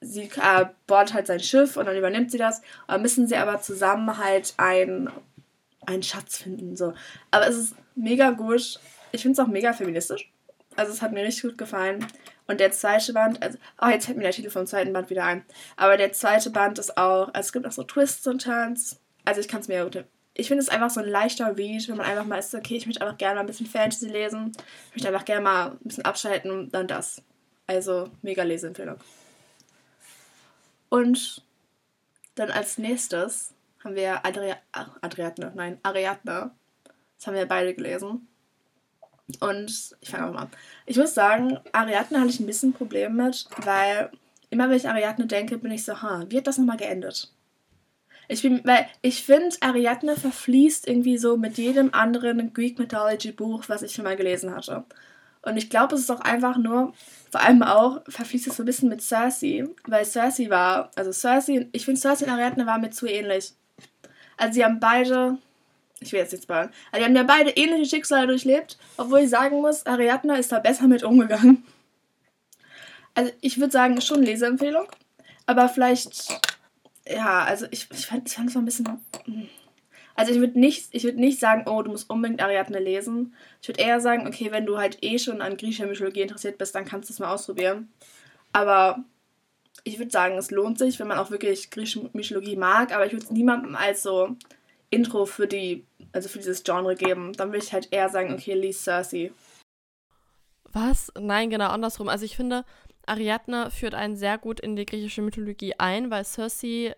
Sie 0.00 0.22
äh, 0.22 0.66
bohrt 0.86 1.12
halt 1.12 1.26
sein 1.26 1.40
Schiff 1.40 1.76
und 1.76 1.86
dann 1.86 1.96
übernimmt 1.96 2.30
sie 2.30 2.38
das. 2.38 2.60
Und 2.60 2.88
dann 2.88 3.02
müssen 3.02 3.26
sie 3.26 3.36
aber 3.36 3.60
zusammen 3.60 4.16
halt 4.16 4.54
ein, 4.56 5.10
einen 5.90 6.02
Schatz 6.02 6.38
finden. 6.38 6.76
So. 6.76 6.94
Aber 7.30 7.46
es 7.48 7.56
ist 7.56 7.74
mega 7.94 8.30
gut. 8.30 8.80
Ich 9.12 9.22
finde 9.22 9.40
es 9.40 9.46
auch 9.46 9.50
mega 9.50 9.72
feministisch. 9.72 10.30
Also 10.76 10.92
es 10.92 11.02
hat 11.02 11.12
mir 11.12 11.24
richtig 11.24 11.42
gut 11.42 11.58
gefallen. 11.58 12.06
Und 12.46 12.60
der 12.60 12.72
zweite 12.72 13.12
Band, 13.12 13.42
also, 13.42 13.58
oh, 13.80 13.88
jetzt 13.88 14.06
fällt 14.06 14.18
mir 14.18 14.24
der 14.24 14.32
Titel 14.32 14.50
vom 14.50 14.66
zweiten 14.66 14.92
Band 14.92 15.10
wieder 15.10 15.24
ein. 15.24 15.44
Aber 15.76 15.96
der 15.96 16.12
zweite 16.12 16.50
Band 16.50 16.78
ist 16.78 16.96
auch, 16.96 17.28
also 17.32 17.40
es 17.40 17.52
gibt 17.52 17.66
auch 17.66 17.72
so 17.72 17.84
Twists 17.84 18.26
und 18.26 18.42
Turns. 18.42 18.98
Also 19.24 19.40
ich 19.40 19.48
kann 19.48 19.60
es 19.60 19.68
mir 19.68 19.84
ich 20.34 20.48
finde 20.48 20.62
es 20.62 20.68
einfach 20.68 20.90
so 20.90 21.00
ein 21.00 21.08
leichter 21.08 21.56
Read, 21.56 21.86
wenn 21.88 21.96
man 21.96 22.06
einfach 22.06 22.24
mal 22.24 22.38
ist, 22.38 22.54
okay, 22.54 22.76
ich 22.76 22.86
möchte 22.86 23.02
einfach 23.02 23.18
gerne 23.18 23.34
mal 23.34 23.40
ein 23.40 23.46
bisschen 23.46 23.66
Fantasy 23.66 24.08
lesen. 24.08 24.52
Ich 24.88 24.96
möchte 24.96 25.08
einfach 25.08 25.24
gerne 25.24 25.42
mal 25.42 25.70
ein 25.72 25.78
bisschen 25.82 26.04
abschalten 26.04 26.70
dann 26.70 26.86
das. 26.86 27.22
Also 27.66 28.08
mega 28.22 28.42
Leseempfehlung. 28.42 28.96
Und 30.88 31.44
dann 32.36 32.50
als 32.50 32.78
nächstes 32.78 33.52
haben 33.84 33.94
wir 33.94 34.24
Adria 34.24 34.56
Ach, 34.72 34.90
Adriatne, 35.00 35.52
nein, 35.54 35.78
Ariadne. 35.82 36.50
Das 37.16 37.26
haben 37.26 37.34
wir 37.34 37.46
beide 37.46 37.74
gelesen. 37.74 38.28
Und 39.38 39.96
ich 40.00 40.10
fange 40.10 40.32
mal 40.32 40.42
an. 40.42 40.50
Ich 40.86 40.96
muss 40.96 41.14
sagen, 41.14 41.58
Ariadne 41.72 42.18
hatte 42.18 42.30
ich 42.30 42.40
ein 42.40 42.46
bisschen 42.46 42.72
Problem 42.72 43.16
mit, 43.16 43.46
weil 43.58 44.10
immer 44.50 44.68
wenn 44.68 44.76
ich 44.76 44.88
Ariadne 44.88 45.26
denke, 45.26 45.58
bin 45.58 45.70
ich 45.70 45.84
so, 45.84 46.02
ha, 46.02 46.24
wie 46.28 46.38
hat 46.38 46.46
das 46.46 46.58
nochmal 46.58 46.76
geendet? 46.76 47.32
Ich 48.28 48.42
bin, 48.42 48.60
weil 48.64 48.86
ich 49.02 49.24
finde, 49.24 49.56
Ariadne 49.60 50.16
verfließt 50.16 50.86
irgendwie 50.86 51.18
so 51.18 51.36
mit 51.36 51.58
jedem 51.58 51.92
anderen 51.92 52.52
Greek 52.52 52.78
Mythology 52.78 53.32
Buch, 53.32 53.64
was 53.68 53.82
ich 53.82 53.92
schon 53.92 54.04
mal 54.04 54.16
gelesen 54.16 54.54
hatte. 54.54 54.84
Und 55.42 55.56
ich 55.56 55.70
glaube, 55.70 55.94
es 55.94 56.02
ist 56.02 56.10
auch 56.10 56.20
einfach 56.20 56.56
nur, 56.56 56.92
vor 57.30 57.40
allem 57.40 57.62
auch, 57.62 58.02
verfließt 58.08 58.48
es 58.48 58.56
so 58.56 58.62
ein 58.62 58.66
bisschen 58.66 58.88
mit 58.88 59.02
Cersei, 59.02 59.64
weil 59.86 60.04
Cersei 60.04 60.50
war, 60.50 60.90
also 60.96 61.12
Cersei, 61.12 61.68
ich 61.72 61.84
finde 61.84 62.00
Cersei 62.00 62.26
und 62.26 62.32
Ariadne 62.32 62.66
waren 62.66 62.82
mir 62.82 62.90
zu 62.90 63.06
ähnlich. 63.06 63.54
Also 64.40 64.54
sie 64.54 64.64
haben 64.64 64.80
beide, 64.80 65.38
ich 66.00 66.12
will 66.12 66.20
jetzt 66.20 66.32
nicht 66.32 66.44
spoilern, 66.44 66.72
also 66.90 67.02
die 67.02 67.04
haben 67.04 67.16
ja 67.16 67.22
beide 67.22 67.50
ähnliche 67.50 67.96
Schicksale 67.96 68.26
durchlebt, 68.26 68.78
obwohl 68.96 69.20
ich 69.20 69.30
sagen 69.30 69.60
muss, 69.60 69.86
Ariadne 69.86 70.38
ist 70.38 70.52
da 70.52 70.58
besser 70.58 70.88
mit 70.88 71.02
umgegangen. 71.02 71.64
Also 73.14 73.32
ich 73.40 73.58
würde 73.58 73.72
sagen, 73.72 74.00
schon 74.00 74.22
Leseempfehlung, 74.22 74.86
aber 75.46 75.68
vielleicht 75.68 76.40
ja, 77.06 77.44
also 77.44 77.66
ich, 77.70 77.88
ich 77.92 78.06
fand 78.06 78.28
es 78.28 78.38
ich 78.38 78.56
ein 78.56 78.64
bisschen. 78.64 78.86
Hm. 79.24 79.48
Also 80.14 80.32
ich 80.32 80.38
würde 80.38 80.58
nicht, 80.58 80.92
würd 81.02 81.16
nicht 81.16 81.40
sagen, 81.40 81.64
oh, 81.66 81.82
du 81.82 81.90
musst 81.90 82.10
unbedingt 82.10 82.42
Ariadne 82.42 82.78
lesen. 82.78 83.34
Ich 83.62 83.68
würde 83.68 83.80
eher 83.80 84.00
sagen, 84.00 84.26
okay, 84.26 84.52
wenn 84.52 84.66
du 84.66 84.76
halt 84.76 84.98
eh 85.02 85.18
schon 85.18 85.40
an 85.40 85.56
griechischer 85.56 85.86
Mythologie 85.86 86.20
interessiert 86.20 86.58
bist, 86.58 86.74
dann 86.74 86.84
kannst 86.84 87.08
du 87.08 87.12
es 87.12 87.18
mal 87.18 87.32
ausprobieren. 87.32 87.90
Aber 88.52 89.04
ich 89.84 89.98
würde 89.98 90.10
sagen, 90.10 90.36
es 90.38 90.50
lohnt 90.50 90.78
sich, 90.78 90.98
wenn 90.98 91.08
man 91.08 91.18
auch 91.18 91.30
wirklich 91.30 91.70
griechische 91.70 92.10
Mythologie 92.12 92.56
mag, 92.56 92.94
aber 92.94 93.06
ich 93.06 93.12
würde 93.12 93.24
es 93.24 93.30
niemandem 93.30 93.76
als 93.76 94.02
so 94.02 94.36
Intro 94.90 95.26
für 95.26 95.46
die, 95.46 95.86
also 96.12 96.28
für 96.28 96.38
dieses 96.38 96.62
Genre 96.64 96.94
geben. 96.94 97.32
Dann 97.32 97.48
würde 97.48 97.64
ich 97.64 97.72
halt 97.72 97.88
eher 97.90 98.08
sagen, 98.08 98.32
okay, 98.32 98.54
lies 98.54 98.82
Cersei. 98.84 99.32
Was? 100.72 101.12
Nein, 101.18 101.50
genau 101.50 101.68
andersrum. 101.68 102.08
Also 102.08 102.24
ich 102.24 102.36
finde, 102.36 102.64
Ariadne 103.06 103.70
führt 103.70 103.94
einen 103.94 104.16
sehr 104.16 104.38
gut 104.38 104.60
in 104.60 104.76
die 104.76 104.86
griechische 104.86 105.22
Mythologie 105.22 105.74
ein, 105.78 106.10
weil 106.10 106.24
Cersei 106.24 106.94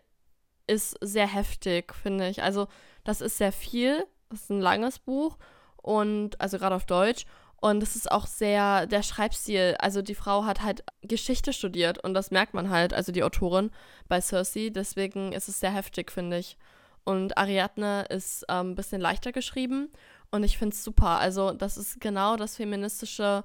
ist 0.67 0.97
sehr 1.01 1.27
heftig, 1.27 1.95
finde 1.95 2.29
ich. 2.29 2.43
Also, 2.43 2.69
das 3.05 3.21
ist 3.21 3.39
sehr 3.39 3.53
viel. 3.53 4.05
Das 4.31 4.43
ist 4.43 4.51
ein 4.51 4.61
langes 4.61 4.99
Buch 4.99 5.37
und 5.77 6.41
also 6.41 6.59
gerade 6.59 6.75
auf 6.75 6.87
Deutsch. 6.87 7.27
Und 7.63 7.81
es 7.81 7.95
ist 7.95 8.11
auch 8.11 8.27
sehr 8.27 8.89
der 8.89 9.05
Schreibstil. 9.05 9.77
Also 9.79 10.03
die 10.03 10.17
Frau 10.17 10.45
hat 10.47 10.63
halt 10.63 10.83
Geschichte 11.03 11.53
studiert 11.53 12.03
und 12.03 12.13
das 12.13 12.33
merkt 12.33 12.55
man 12.55 12.71
halt, 12.71 12.93
also 12.93 13.13
die 13.13 13.23
Autorin 13.23 13.71
bei 14.09 14.21
Cersei. 14.21 14.71
Deswegen 14.71 15.33
ist 15.33 15.49
es 15.49 15.61
sehr 15.61 15.73
heftig, 15.73 16.11
finde 16.11 16.39
ich. 16.39 16.57
Und 17.05 17.39
Ariadne 17.39 18.07
ist 18.11 18.45
ähm, 18.49 18.71
ein 18.71 18.75
bisschen 18.75 19.01
leichter 19.01 19.31
geschrieben 19.31 19.93
und 20.33 20.43
ich 20.43 20.59
finde 20.59 20.75
es 20.75 20.83
super. 20.83 21.21
Also 21.21 21.53
das 21.53 21.77
ist 21.77 22.01
genau 22.01 22.35
das 22.35 22.57
feministische 22.57 23.45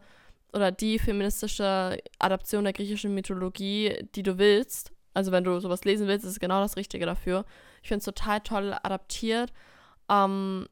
oder 0.51 0.71
die 0.71 0.97
feministische 0.97 1.99
Adaption 2.17 2.63
der 2.63 2.73
griechischen 2.73 3.13
Mythologie, 3.13 4.03
die 4.15 4.23
du 4.23 4.39
willst. 4.39 4.93
Also 5.13 5.31
wenn 5.31 5.43
du 5.43 5.59
sowas 5.59 5.85
lesen 5.85 6.07
willst, 6.07 6.25
ist 6.25 6.31
es 6.31 6.39
genau 6.39 6.59
das 6.61 6.75
Richtige 6.75 7.05
dafür. 7.05 7.45
Ich 7.83 7.89
finde 7.89 7.99
es 7.99 8.05
total 8.05 8.39
toll 8.39 8.73
adaptiert. 8.81 9.53
Ähm, 10.09 10.67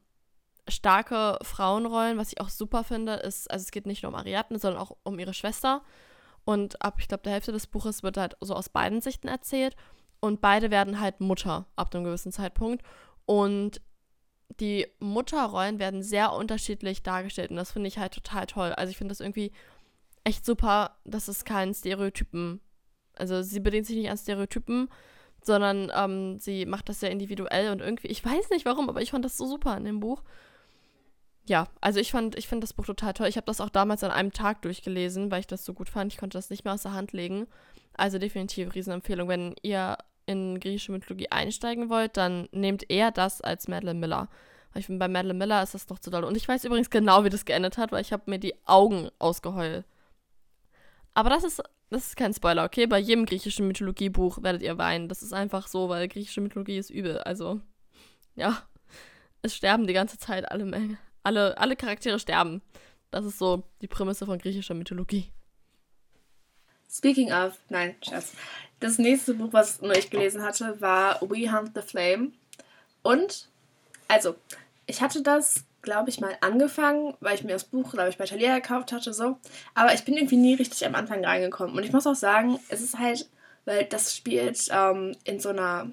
starke 0.68 1.38
Frauenrollen, 1.42 2.18
was 2.18 2.32
ich 2.32 2.40
auch 2.40 2.48
super 2.48 2.84
finde, 2.84 3.14
ist, 3.14 3.50
also 3.50 3.62
es 3.62 3.70
geht 3.70 3.86
nicht 3.86 4.02
nur 4.02 4.12
um 4.12 4.18
Ariadne, 4.18 4.58
sondern 4.58 4.80
auch 4.80 4.96
um 5.04 5.18
ihre 5.18 5.34
Schwester. 5.34 5.82
Und 6.44 6.82
ab, 6.82 6.96
ich 6.98 7.08
glaube, 7.08 7.22
der 7.24 7.32
Hälfte 7.32 7.52
des 7.52 7.66
Buches 7.66 8.02
wird 8.02 8.16
halt 8.16 8.36
so 8.40 8.54
aus 8.54 8.68
beiden 8.68 9.00
Sichten 9.00 9.28
erzählt. 9.28 9.76
Und 10.20 10.40
beide 10.40 10.70
werden 10.70 11.00
halt 11.00 11.20
Mutter 11.20 11.66
ab 11.76 11.94
einem 11.94 12.04
gewissen 12.04 12.32
Zeitpunkt. 12.32 12.84
Und 13.26 13.80
die 14.60 14.86
Mutterrollen 15.00 15.78
werden 15.78 16.02
sehr 16.02 16.32
unterschiedlich 16.32 17.02
dargestellt. 17.02 17.50
Und 17.50 17.56
das 17.56 17.72
finde 17.72 17.88
ich 17.88 17.98
halt 17.98 18.14
total 18.14 18.46
toll. 18.46 18.72
Also 18.72 18.90
ich 18.90 18.96
finde 18.96 19.12
das 19.12 19.20
irgendwie 19.20 19.52
echt 20.26 20.44
super, 20.44 20.96
dass 21.04 21.28
es 21.28 21.44
keinen 21.44 21.72
Stereotypen, 21.72 22.60
also 23.14 23.42
sie 23.42 23.60
bedient 23.60 23.86
sich 23.86 23.96
nicht 23.96 24.10
an 24.10 24.18
Stereotypen, 24.18 24.88
sondern 25.40 25.92
ähm, 25.94 26.40
sie 26.40 26.66
macht 26.66 26.88
das 26.88 26.98
sehr 27.00 27.12
individuell 27.12 27.70
und 27.70 27.80
irgendwie, 27.80 28.08
ich 28.08 28.24
weiß 28.24 28.50
nicht 28.50 28.64
warum, 28.64 28.88
aber 28.88 29.00
ich 29.00 29.12
fand 29.12 29.24
das 29.24 29.36
so 29.36 29.46
super 29.46 29.76
in 29.76 29.84
dem 29.84 30.00
Buch. 30.00 30.22
Ja, 31.46 31.68
also 31.80 32.00
ich 32.00 32.10
fand, 32.10 32.36
ich 32.36 32.48
finde 32.48 32.64
das 32.64 32.72
Buch 32.72 32.86
total 32.86 33.12
toll. 33.14 33.28
Ich 33.28 33.36
habe 33.36 33.46
das 33.46 33.60
auch 33.60 33.70
damals 33.70 34.02
an 34.02 34.10
einem 34.10 34.32
Tag 34.32 34.62
durchgelesen, 34.62 35.30
weil 35.30 35.40
ich 35.40 35.46
das 35.46 35.64
so 35.64 35.74
gut 35.74 35.88
fand. 35.88 36.12
Ich 36.12 36.18
konnte 36.18 36.36
das 36.36 36.50
nicht 36.50 36.64
mehr 36.64 36.74
aus 36.74 36.82
der 36.82 36.92
Hand 36.92 37.12
legen. 37.12 37.46
Also 37.94 38.18
definitiv 38.18 38.74
Riesenempfehlung. 38.74 39.28
Wenn 39.28 39.54
ihr 39.62 39.96
in 40.26 40.58
griechische 40.58 40.90
Mythologie 40.90 41.30
einsteigen 41.30 41.88
wollt, 41.88 42.16
dann 42.16 42.48
nehmt 42.50 42.90
eher 42.90 43.12
das 43.12 43.40
als 43.40 43.68
Madeline 43.68 44.00
Miller. 44.00 44.28
Weil 44.72 44.80
ich 44.80 44.86
finde, 44.86 44.98
bei 44.98 45.08
Madeline 45.08 45.38
Miller 45.38 45.62
ist 45.62 45.74
das 45.74 45.88
noch 45.88 46.00
zu 46.00 46.10
doll. 46.10 46.24
Und 46.24 46.36
ich 46.36 46.48
weiß 46.48 46.64
übrigens 46.64 46.90
genau, 46.90 47.22
wie 47.22 47.30
das 47.30 47.44
geendet 47.44 47.78
hat, 47.78 47.92
weil 47.92 48.02
ich 48.02 48.12
habe 48.12 48.24
mir 48.26 48.40
die 48.40 48.54
Augen 48.66 49.08
ausgeheult. 49.20 49.84
Aber 51.14 51.30
das 51.30 51.44
ist 51.44 51.62
das 51.90 52.08
ist 52.08 52.16
kein 52.16 52.34
Spoiler, 52.34 52.64
okay? 52.64 52.86
Bei 52.86 52.98
jedem 52.98 53.26
griechischen 53.26 53.68
Mythologiebuch 53.68 54.42
werdet 54.42 54.62
ihr 54.62 54.76
weinen. 54.76 55.08
Das 55.08 55.22
ist 55.22 55.32
einfach 55.32 55.68
so, 55.68 55.88
weil 55.88 56.08
griechische 56.08 56.40
Mythologie 56.40 56.78
ist 56.78 56.90
übel. 56.90 57.18
Also, 57.18 57.60
ja. 58.34 58.62
Es 59.42 59.54
sterben 59.54 59.86
die 59.86 59.92
ganze 59.92 60.18
Zeit 60.18 60.50
alle 60.50 60.64
Menge. 60.64 60.98
Alle, 61.26 61.58
alle 61.58 61.74
Charaktere 61.74 62.20
sterben. 62.20 62.62
Das 63.10 63.24
ist 63.24 63.40
so 63.40 63.64
die 63.82 63.88
Prämisse 63.88 64.26
von 64.26 64.38
griechischer 64.38 64.74
Mythologie. 64.74 65.32
Speaking 66.88 67.32
of, 67.32 67.58
nein, 67.68 67.96
Scherz. 68.00 68.32
Das 68.78 68.98
nächste 68.98 69.34
Buch, 69.34 69.52
was 69.52 69.82
nur 69.82 69.96
ich 69.96 70.08
gelesen 70.10 70.44
hatte, 70.44 70.80
war 70.80 71.20
We 71.22 71.50
Hunt 71.50 71.72
the 71.74 71.82
Flame. 71.82 72.30
Und, 73.02 73.48
also, 74.06 74.36
ich 74.86 75.00
hatte 75.00 75.20
das 75.20 75.64
glaube 75.82 76.10
ich, 76.10 76.20
mal 76.20 76.36
angefangen, 76.40 77.14
weil 77.20 77.36
ich 77.36 77.44
mir 77.44 77.52
das 77.52 77.64
Buch, 77.64 77.92
glaube 77.92 78.08
ich, 78.08 78.18
bei 78.18 78.26
Thalia 78.26 78.56
gekauft 78.56 78.90
hatte, 78.90 79.14
so. 79.14 79.38
Aber 79.74 79.94
ich 79.94 80.04
bin 80.04 80.14
irgendwie 80.14 80.36
nie 80.36 80.54
richtig 80.54 80.84
am 80.84 80.96
Anfang 80.96 81.24
reingekommen. 81.24 81.76
Und 81.76 81.84
ich 81.84 81.92
muss 81.92 82.08
auch 82.08 82.16
sagen, 82.16 82.58
es 82.68 82.82
ist 82.82 82.98
halt, 82.98 83.28
weil 83.66 83.84
das 83.84 84.14
spielt 84.16 84.66
ähm, 84.70 85.16
in 85.22 85.38
so 85.38 85.50
einer. 85.50 85.88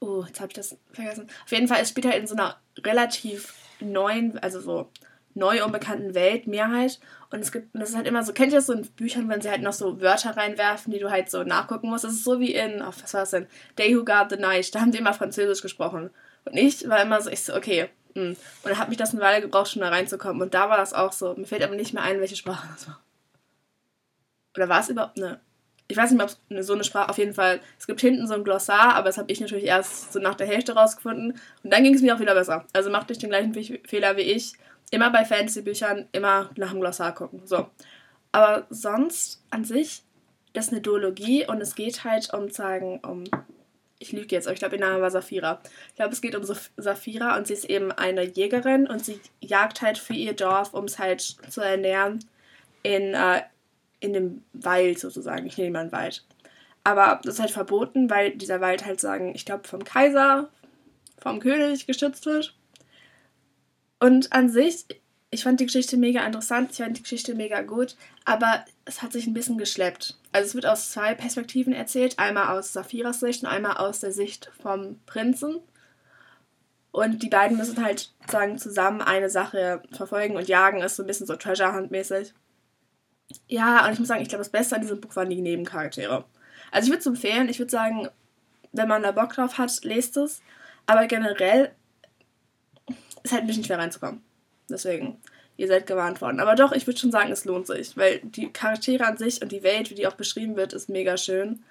Oh, 0.00 0.24
jetzt 0.26 0.40
habe 0.40 0.48
ich 0.48 0.54
das 0.54 0.76
vergessen. 0.90 1.28
Auf 1.44 1.52
jeden 1.52 1.68
Fall, 1.68 1.82
es 1.82 1.90
spielt 1.90 2.06
halt 2.06 2.16
in 2.16 2.26
so 2.26 2.34
einer 2.34 2.56
relativ 2.78 3.52
neuen, 3.80 4.38
also 4.38 4.60
so 4.60 4.90
neu 5.34 5.64
unbekannten 5.64 6.14
Welt, 6.14 6.46
Mehrheit. 6.46 6.98
Und 7.30 7.40
es 7.40 7.52
gibt, 7.52 7.68
das 7.74 7.90
ist 7.90 7.96
halt 7.96 8.06
immer 8.06 8.24
so, 8.24 8.32
kennt 8.32 8.52
ihr 8.52 8.58
das 8.58 8.66
so 8.66 8.72
in 8.72 8.86
Büchern, 8.86 9.28
wenn 9.28 9.40
sie 9.40 9.50
halt 9.50 9.62
noch 9.62 9.72
so 9.72 10.00
Wörter 10.00 10.36
reinwerfen, 10.36 10.92
die 10.92 10.98
du 10.98 11.10
halt 11.10 11.30
so 11.30 11.44
nachgucken 11.44 11.88
musst? 11.88 12.04
Das 12.04 12.12
ist 12.12 12.24
so 12.24 12.40
wie 12.40 12.54
in, 12.54 12.82
oh, 12.82 12.92
was 13.02 13.14
war 13.14 13.20
das 13.20 13.30
denn? 13.30 13.46
Day 13.78 13.94
Who 13.96 14.04
Guard 14.04 14.30
the 14.30 14.36
Night, 14.36 14.74
da 14.74 14.80
haben 14.80 14.92
die 14.92 14.98
immer 14.98 15.14
Französisch 15.14 15.62
gesprochen. 15.62 16.10
Und 16.44 16.56
ich 16.56 16.88
war 16.88 17.02
immer 17.02 17.20
so, 17.20 17.30
ich 17.30 17.44
so, 17.44 17.54
okay, 17.54 17.88
hm. 18.14 18.30
Und 18.30 18.36
dann 18.64 18.78
hat 18.78 18.88
mich 18.88 18.98
das 18.98 19.12
eine 19.12 19.20
Weile 19.20 19.40
gebraucht, 19.40 19.70
schon 19.70 19.82
da 19.82 19.88
reinzukommen. 19.88 20.42
Und 20.42 20.54
da 20.54 20.68
war 20.68 20.76
das 20.76 20.92
auch 20.92 21.12
so. 21.12 21.34
Mir 21.34 21.46
fällt 21.46 21.62
aber 21.62 21.76
nicht 21.76 21.94
mehr 21.94 22.02
ein, 22.02 22.20
welche 22.20 22.36
Sprache 22.36 22.68
das 22.72 22.88
war. 22.88 23.00
Oder 24.56 24.68
war 24.68 24.80
es 24.80 24.88
überhaupt 24.88 25.18
eine? 25.18 25.40
Ich 25.90 25.96
weiß 25.96 26.10
nicht 26.10 26.22
ob 26.22 26.28
es 26.50 26.66
so 26.66 26.74
eine 26.74 26.84
Sprache, 26.84 27.08
auf 27.08 27.18
jeden 27.18 27.32
Fall. 27.32 27.60
Es 27.78 27.86
gibt 27.86 28.00
hinten 28.00 28.26
so 28.26 28.34
ein 28.34 28.44
Glossar, 28.44 28.94
aber 28.94 29.06
das 29.06 29.16
habe 29.16 29.32
ich 29.32 29.40
natürlich 29.40 29.64
erst 29.64 30.12
so 30.12 30.18
nach 30.18 30.34
der 30.34 30.46
Hälfte 30.46 30.74
rausgefunden. 30.74 31.40
Und 31.62 31.72
dann 31.72 31.82
ging 31.82 31.94
es 31.94 32.02
mir 32.02 32.14
auch 32.14 32.20
wieder 32.20 32.34
besser. 32.34 32.66
Also 32.74 32.90
macht 32.90 33.08
nicht 33.08 33.22
den 33.22 33.30
gleichen 33.30 33.54
Fehler 33.54 34.16
wie 34.16 34.22
ich. 34.22 34.52
Immer 34.90 35.10
bei 35.10 35.24
Fantasy-Büchern, 35.24 36.06
immer 36.12 36.50
nach 36.56 36.72
dem 36.72 36.80
Glossar 36.80 37.14
gucken. 37.14 37.42
So. 37.44 37.68
Aber 38.32 38.66
sonst 38.70 39.42
an 39.50 39.64
sich, 39.64 40.02
das 40.52 40.66
ist 40.66 40.72
eine 40.72 40.82
Duologie 40.82 41.46
und 41.46 41.60
es 41.60 41.74
geht 41.74 42.04
halt 42.04 42.32
um 42.34 42.50
sagen, 42.50 43.00
um 43.00 43.24
ich 43.98 44.12
lüge 44.12 44.34
jetzt, 44.34 44.46
aber 44.46 44.54
ich 44.54 44.60
glaube, 44.60 44.76
ihr 44.76 44.80
Name 44.80 45.00
war 45.00 45.10
Safira. 45.10 45.60
Ich 45.88 45.96
glaube, 45.96 46.12
es 46.12 46.20
geht 46.20 46.36
um 46.36 46.44
Safira 46.44 47.36
und 47.36 47.46
sie 47.46 47.54
ist 47.54 47.64
eben 47.64 47.90
eine 47.90 48.22
Jägerin 48.22 48.86
und 48.86 49.04
sie 49.04 49.20
jagt 49.40 49.82
halt 49.82 49.98
für 49.98 50.14
ihr 50.14 50.34
Dorf, 50.34 50.72
um 50.74 50.84
es 50.84 50.98
halt 50.98 51.20
zu 51.20 51.60
ernähren, 51.60 52.24
in, 52.82 53.14
äh, 53.14 53.42
in 54.00 54.12
dem 54.12 54.42
Wald 54.52 54.98
sozusagen. 54.98 55.46
Ich 55.46 55.58
nehme 55.58 55.72
mal 55.72 55.80
einen 55.80 55.92
Wald. 55.92 56.24
Aber 56.84 57.20
das 57.22 57.34
ist 57.34 57.40
halt 57.40 57.50
verboten, 57.50 58.08
weil 58.10 58.36
dieser 58.36 58.60
Wald 58.60 58.86
halt 58.86 59.00
sagen, 59.00 59.34
ich 59.34 59.44
glaube, 59.44 59.68
vom 59.68 59.84
Kaiser, 59.84 60.48
vom 61.18 61.40
König 61.40 61.86
geschützt 61.86 62.26
wird. 62.26 62.54
Und 64.00 64.32
an 64.32 64.48
sich, 64.48 64.86
ich 65.30 65.42
fand 65.42 65.60
die 65.60 65.66
Geschichte 65.66 65.96
mega 65.96 66.24
interessant, 66.24 66.70
ich 66.70 66.78
fand 66.78 66.96
die 66.96 67.02
Geschichte 67.02 67.34
mega 67.34 67.62
gut, 67.62 67.96
aber 68.24 68.64
es 68.84 69.02
hat 69.02 69.12
sich 69.12 69.26
ein 69.26 69.34
bisschen 69.34 69.58
geschleppt. 69.58 70.16
Also 70.32 70.46
es 70.46 70.54
wird 70.54 70.66
aus 70.66 70.90
zwei 70.90 71.14
Perspektiven 71.14 71.72
erzählt, 71.72 72.18
einmal 72.18 72.56
aus 72.56 72.72
Saphiras 72.72 73.20
Sicht 73.20 73.42
und 73.42 73.48
einmal 73.48 73.76
aus 73.76 74.00
der 74.00 74.12
Sicht 74.12 74.50
vom 74.62 75.00
Prinzen. 75.04 75.56
Und 76.90 77.22
die 77.22 77.28
beiden 77.28 77.58
müssen 77.58 77.84
halt 77.84 78.12
sagen 78.30 78.56
zusammen 78.58 79.02
eine 79.02 79.28
Sache 79.28 79.82
verfolgen 79.92 80.36
und 80.36 80.48
jagen 80.48 80.80
ist 80.80 80.96
so 80.96 81.02
ein 81.02 81.06
bisschen 81.06 81.26
so 81.26 81.36
Treasure 81.36 81.74
Hunt 81.74 81.90
mäßig. 81.90 82.32
Ja, 83.46 83.86
und 83.86 83.92
ich 83.92 83.98
muss 83.98 84.08
sagen, 84.08 84.22
ich 84.22 84.28
glaube, 84.28 84.42
das 84.42 84.52
Beste 84.52 84.76
an 84.76 84.82
diesem 84.82 85.00
Buch 85.00 85.14
waren 85.16 85.30
die 85.30 85.40
Nebencharaktere. 85.40 86.24
Also 86.70 86.86
ich 86.86 86.90
würde 86.90 87.00
es 87.00 87.06
empfehlen, 87.06 87.48
ich 87.48 87.58
würde 87.58 87.70
sagen, 87.70 88.08
wenn 88.72 88.88
man 88.88 89.02
da 89.02 89.12
Bock 89.12 89.32
drauf 89.32 89.58
hat, 89.58 89.84
lest 89.84 90.16
es. 90.16 90.42
Aber 90.86 91.06
generell 91.06 91.72
ist 93.22 93.32
halt 93.32 93.42
ein 93.42 93.46
bisschen 93.46 93.64
schwer 93.64 93.78
reinzukommen. 93.78 94.22
Deswegen, 94.70 95.20
ihr 95.56 95.68
seid 95.68 95.86
gewarnt 95.86 96.20
worden. 96.20 96.40
Aber 96.40 96.54
doch, 96.54 96.72
ich 96.72 96.86
würde 96.86 96.98
schon 96.98 97.10
sagen, 97.10 97.30
es 97.30 97.44
lohnt 97.44 97.66
sich, 97.66 97.96
weil 97.96 98.20
die 98.20 98.52
Charaktere 98.52 99.06
an 99.06 99.16
sich 99.16 99.42
und 99.42 99.52
die 99.52 99.62
Welt, 99.62 99.90
wie 99.90 99.94
die 99.94 100.06
auch 100.06 100.14
beschrieben 100.14 100.56
wird, 100.56 100.72
ist 100.72 100.88
mega 100.88 101.16
schön. 101.16 101.62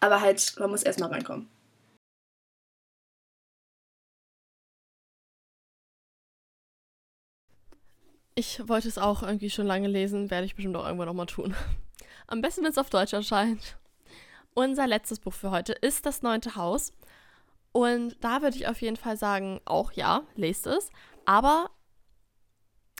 Aber 0.00 0.20
halt, 0.20 0.54
man 0.58 0.70
muss 0.70 0.82
erstmal 0.82 1.10
reinkommen. 1.10 1.48
Ich 8.40 8.66
wollte 8.68 8.88
es 8.88 8.96
auch 8.96 9.22
irgendwie 9.22 9.50
schon 9.50 9.66
lange 9.66 9.86
lesen, 9.86 10.30
werde 10.30 10.46
ich 10.46 10.54
bestimmt 10.54 10.74
auch 10.74 10.86
irgendwann 10.86 11.08
nochmal 11.08 11.26
tun. 11.26 11.54
Am 12.26 12.40
besten, 12.40 12.64
wenn 12.64 12.70
es 12.70 12.78
auf 12.78 12.88
Deutsch 12.88 13.12
erscheint. 13.12 13.76
Unser 14.54 14.86
letztes 14.86 15.18
Buch 15.18 15.34
für 15.34 15.50
heute 15.50 15.74
ist 15.74 16.06
Das 16.06 16.22
Neunte 16.22 16.56
Haus. 16.56 16.94
Und 17.72 18.16
da 18.22 18.40
würde 18.40 18.56
ich 18.56 18.66
auf 18.66 18.80
jeden 18.80 18.96
Fall 18.96 19.18
sagen, 19.18 19.60
auch 19.66 19.92
ja, 19.92 20.22
lest 20.36 20.66
es. 20.66 20.88
Aber 21.26 21.68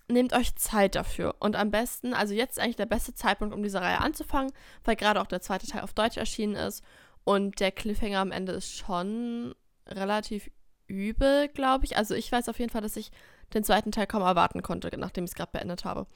nehmt 0.09 0.35
euch 0.35 0.57
Zeit 0.57 0.95
dafür. 0.95 1.37
Und 1.39 1.57
am 1.57 1.71
besten, 1.71 2.13
also 2.13 2.35
jetzt 2.35 2.59
ist 2.59 2.63
eigentlich 2.63 2.77
der 2.77 2.85
beste 2.85 3.15
Zeitpunkt, 3.15 3.55
um 3.55 3.63
diese 3.63 3.81
Reihe 3.81 4.03
anzufangen, 4.03 4.53
weil 4.85 4.95
gerade 4.95 5.23
auch 5.23 5.27
der 5.27 5.41
zweite 5.41 5.67
Teil 5.67 5.81
auf 5.81 5.95
Deutsch 5.95 6.19
erschienen 6.19 6.57
ist. 6.57 6.85
Und 7.25 7.61
der 7.61 7.73
Cliffhanger 7.73 8.21
am 8.21 8.31
Ende 8.31 8.53
ist 8.53 8.77
schon 8.77 9.55
relativ 9.89 10.51
übel, 10.87 11.49
glaube 11.49 11.87
ich. 11.87 11.97
Also 11.97 12.15
ich 12.15 12.31
weiß 12.31 12.51
auf 12.51 12.59
jeden 12.59 12.71
Fall, 12.71 12.83
dass 12.83 12.97
ich 12.97 13.11
den 13.55 13.65
zweiten 13.65 13.93
Teil 13.93 14.07
kaum 14.07 14.23
erwarten 14.23 14.63
konnte, 14.63 14.91
nachdem 14.99 15.25
ich 15.25 15.31
es 15.31 15.35
gerade 15.35 15.53
beendet 15.53 15.85
habe. 15.85 16.07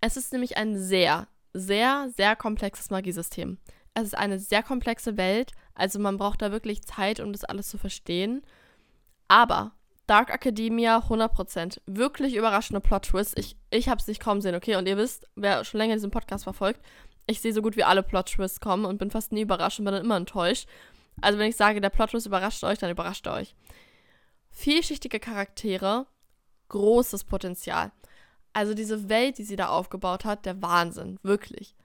Es 0.00 0.16
ist 0.16 0.32
nämlich 0.32 0.56
ein 0.56 0.78
sehr, 0.78 1.28
sehr, 1.52 2.08
sehr 2.14 2.36
komplexes 2.36 2.90
Magiesystem. 2.90 3.58
Es 3.94 4.04
ist 4.04 4.16
eine 4.16 4.38
sehr 4.38 4.62
komplexe 4.62 5.16
Welt, 5.16 5.52
also 5.74 5.98
man 5.98 6.18
braucht 6.18 6.42
da 6.42 6.52
wirklich 6.52 6.82
Zeit, 6.82 7.20
um 7.20 7.32
das 7.32 7.44
alles 7.44 7.68
zu 7.68 7.78
verstehen. 7.78 8.42
Aber 9.28 9.72
Dark 10.06 10.30
Academia 10.30 10.98
100%. 10.98 11.80
Wirklich 11.86 12.36
überraschende 12.36 12.80
Plot-Twists. 12.80 13.34
Ich, 13.36 13.56
ich 13.70 13.88
habe 13.88 14.00
es 14.00 14.06
nicht 14.06 14.20
kaum 14.20 14.40
sehen, 14.40 14.54
okay? 14.54 14.76
Und 14.76 14.86
ihr 14.86 14.96
wisst, 14.96 15.26
wer 15.34 15.64
schon 15.64 15.78
länger 15.78 15.94
diesen 15.94 16.12
Podcast 16.12 16.44
verfolgt, 16.44 16.80
ich 17.26 17.40
sehe 17.40 17.52
so 17.52 17.60
gut 17.60 17.76
wie 17.76 17.82
alle 17.84 18.04
Plot-Twists 18.04 18.60
kommen 18.60 18.84
und 18.84 18.98
bin 18.98 19.10
fast 19.10 19.32
nie 19.32 19.42
überrascht 19.42 19.80
und 19.80 19.84
bin 19.84 19.94
dann 19.94 20.04
immer 20.04 20.16
enttäuscht. 20.16 20.68
Also 21.20 21.38
wenn 21.38 21.48
ich 21.48 21.56
sage, 21.56 21.80
der 21.80 21.90
Plot-Twist 21.90 22.26
überrascht 22.26 22.62
euch, 22.62 22.78
dann 22.78 22.90
überrascht 22.90 23.26
euch. 23.26 23.56
Vielschichtige 24.56 25.20
Charaktere, 25.20 26.06
großes 26.68 27.24
Potenzial. 27.24 27.92
Also 28.54 28.72
diese 28.72 29.10
Welt, 29.10 29.36
die 29.36 29.44
sie 29.44 29.54
da 29.54 29.68
aufgebaut 29.68 30.24
hat, 30.24 30.46
der 30.46 30.62
Wahnsinn, 30.62 31.18
wirklich. 31.22 31.76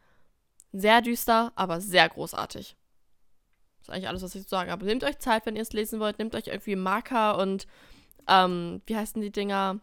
Sehr 0.71 1.01
düster, 1.01 1.51
aber 1.55 1.81
sehr 1.81 2.07
großartig. 2.07 2.77
Das 3.77 3.89
ist 3.89 3.93
eigentlich 3.93 4.07
alles, 4.07 4.23
was 4.23 4.35
ich 4.35 4.43
zu 4.43 4.49
sagen 4.49 4.71
habe. 4.71 4.85
Nehmt 4.85 5.03
euch 5.03 5.19
Zeit, 5.19 5.45
wenn 5.45 5.57
ihr 5.57 5.63
es 5.63 5.73
lesen 5.73 5.99
wollt. 5.99 6.17
Nehmt 6.17 6.33
euch 6.33 6.47
irgendwie 6.47 6.77
Marker 6.77 7.37
und 7.39 7.67
ähm, 8.29 8.81
wie 8.85 8.95
heißen 8.95 9.21
die 9.21 9.33
Dinger? 9.33 9.81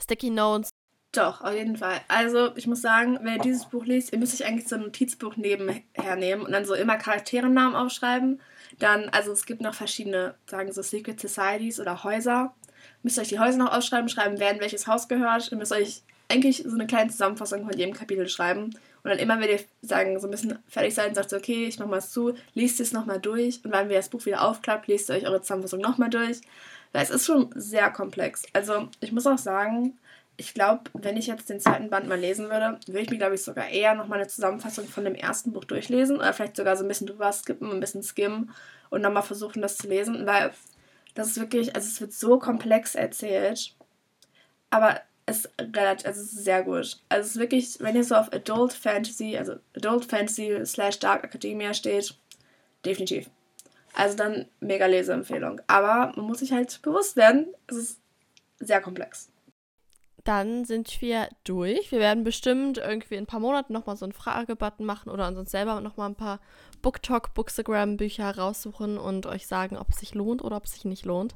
Sticky 0.00 0.30
Notes. 0.30 0.70
Doch, 1.16 1.40
auf 1.40 1.54
jeden 1.54 1.76
Fall. 1.76 2.00
Also, 2.08 2.54
ich 2.56 2.66
muss 2.66 2.82
sagen, 2.82 3.18
ihr 3.24 3.38
dieses 3.38 3.64
Buch 3.66 3.84
liest, 3.84 4.12
ihr 4.12 4.18
müsst 4.18 4.38
euch 4.38 4.46
eigentlich 4.46 4.68
so 4.68 4.76
ein 4.76 4.82
Notizbuch 4.82 5.36
nebenher 5.36 6.16
nehmen 6.16 6.42
und 6.42 6.52
dann 6.52 6.66
so 6.66 6.74
immer 6.74 6.96
Charakterennamen 6.96 7.74
aufschreiben. 7.74 8.40
Dann, 8.78 9.08
also 9.08 9.32
es 9.32 9.46
gibt 9.46 9.62
noch 9.62 9.74
verschiedene, 9.74 10.34
sagen 10.46 10.72
so 10.72 10.82
Secret 10.82 11.18
Societies 11.18 11.80
oder 11.80 12.04
Häuser. 12.04 12.54
Müsst 13.02 13.16
ihr 13.16 13.22
euch 13.22 13.28
die 13.28 13.38
Häuser 13.38 13.58
noch 13.58 13.72
aufschreiben, 13.72 14.08
schreiben, 14.08 14.38
wer 14.38 14.50
in 14.50 14.60
welches 14.60 14.86
Haus 14.86 15.08
gehört. 15.08 15.50
Ihr 15.50 15.56
müsst 15.56 15.72
euch 15.72 16.02
eigentlich 16.28 16.64
so 16.66 16.74
eine 16.74 16.86
kleine 16.86 17.10
Zusammenfassung 17.10 17.64
von 17.64 17.78
jedem 17.78 17.94
Kapitel 17.94 18.28
schreiben. 18.28 18.64
Und 18.64 19.10
dann 19.10 19.18
immer, 19.18 19.40
wenn 19.40 19.48
ihr 19.48 19.60
sagen, 19.80 20.18
so 20.20 20.26
ein 20.26 20.32
bisschen 20.32 20.58
fertig 20.68 20.94
seid, 20.94 21.14
sagt 21.14 21.32
ihr, 21.32 21.38
okay, 21.38 21.66
ich 21.66 21.78
mach 21.78 21.86
mal 21.86 22.02
zu, 22.02 22.34
liest 22.54 22.80
es 22.80 22.92
nochmal 22.92 23.20
durch. 23.20 23.60
Und 23.64 23.72
wenn 23.72 23.88
ihr 23.88 23.96
das 23.96 24.10
Buch 24.10 24.26
wieder 24.26 24.42
aufklappt, 24.42 24.88
lest 24.88 25.08
ihr 25.08 25.14
euch 25.14 25.26
eure 25.26 25.40
Zusammenfassung 25.40 25.80
nochmal 25.80 26.10
durch 26.10 26.40
Weil 26.92 27.04
es 27.04 27.10
ist 27.10 27.24
schon 27.24 27.50
sehr 27.54 27.90
komplex. 27.90 28.42
Also 28.52 28.88
ich 29.00 29.12
muss 29.12 29.26
auch 29.26 29.38
sagen, 29.38 29.96
ich 30.36 30.52
glaube, 30.52 30.90
wenn 30.92 31.16
ich 31.16 31.26
jetzt 31.26 31.48
den 31.48 31.60
zweiten 31.60 31.88
Band 31.88 32.08
mal 32.08 32.18
lesen 32.18 32.50
würde, 32.50 32.78
würde 32.86 33.00
ich 33.00 33.10
mir, 33.10 33.18
glaube 33.18 33.34
ich, 33.36 33.42
sogar 33.42 33.68
eher 33.68 33.94
nochmal 33.94 34.18
eine 34.18 34.28
Zusammenfassung 34.28 34.86
von 34.86 35.04
dem 35.04 35.14
ersten 35.14 35.52
Buch 35.52 35.64
durchlesen 35.64 36.16
oder 36.16 36.32
vielleicht 36.32 36.56
sogar 36.56 36.76
so 36.76 36.84
ein 36.84 36.88
bisschen 36.88 37.06
drüber 37.06 37.32
skippen, 37.32 37.70
ein 37.70 37.80
bisschen 37.80 38.02
skimmen 38.02 38.50
und 38.90 39.00
nochmal 39.00 39.22
versuchen, 39.22 39.62
das 39.62 39.76
zu 39.76 39.88
lesen, 39.88 40.26
weil 40.26 40.52
das 41.14 41.28
ist 41.28 41.40
wirklich, 41.40 41.74
also 41.74 41.88
es 41.88 42.00
wird 42.00 42.12
so 42.12 42.38
komplex 42.38 42.94
erzählt, 42.94 43.74
aber 44.68 45.00
es 45.24 45.46
ist 45.46 45.50
relativ, 45.58 46.06
also 46.06 46.20
es 46.20 46.32
ist 46.32 46.44
sehr 46.44 46.62
gut. 46.62 46.98
Also 47.08 47.26
es 47.26 47.30
ist 47.30 47.38
wirklich, 47.38 47.80
wenn 47.80 47.96
ihr 47.96 48.04
so 48.04 48.14
auf 48.14 48.32
Adult 48.32 48.74
Fantasy, 48.74 49.36
also 49.38 49.56
Adult 49.74 50.04
Fantasy 50.04 50.60
slash 50.66 50.98
Dark 50.98 51.24
Academia 51.24 51.72
steht, 51.72 52.14
definitiv. 52.84 53.30
Also 53.94 54.16
dann 54.16 54.46
mega 54.60 54.84
Leseempfehlung. 54.84 55.62
Aber 55.66 56.12
man 56.14 56.26
muss 56.26 56.40
sich 56.40 56.52
halt 56.52 56.80
bewusst 56.82 57.16
werden, 57.16 57.46
es 57.66 57.76
ist 57.76 58.00
sehr 58.60 58.82
komplex 58.82 59.30
dann 60.26 60.64
sind 60.64 61.00
wir 61.00 61.28
durch. 61.44 61.92
Wir 61.92 62.00
werden 62.00 62.24
bestimmt 62.24 62.78
irgendwie 62.78 63.14
in 63.14 63.24
ein 63.24 63.26
paar 63.26 63.40
Monaten 63.40 63.72
nochmal 63.72 63.96
so 63.96 64.04
einen 64.04 64.12
Fragebutton 64.12 64.84
machen 64.84 65.08
oder 65.08 65.28
uns 65.28 65.50
selber 65.50 65.80
nochmal 65.80 66.10
ein 66.10 66.16
paar 66.16 66.40
BookTalk, 66.82 67.32
Bookstagram 67.34 67.96
Bücher 67.96 68.36
raussuchen 68.36 68.98
und 68.98 69.26
euch 69.26 69.46
sagen, 69.46 69.76
ob 69.76 69.90
es 69.90 69.98
sich 69.98 70.14
lohnt 70.14 70.42
oder 70.42 70.56
ob 70.56 70.64
es 70.64 70.72
sich 70.72 70.84
nicht 70.84 71.04
lohnt. 71.04 71.34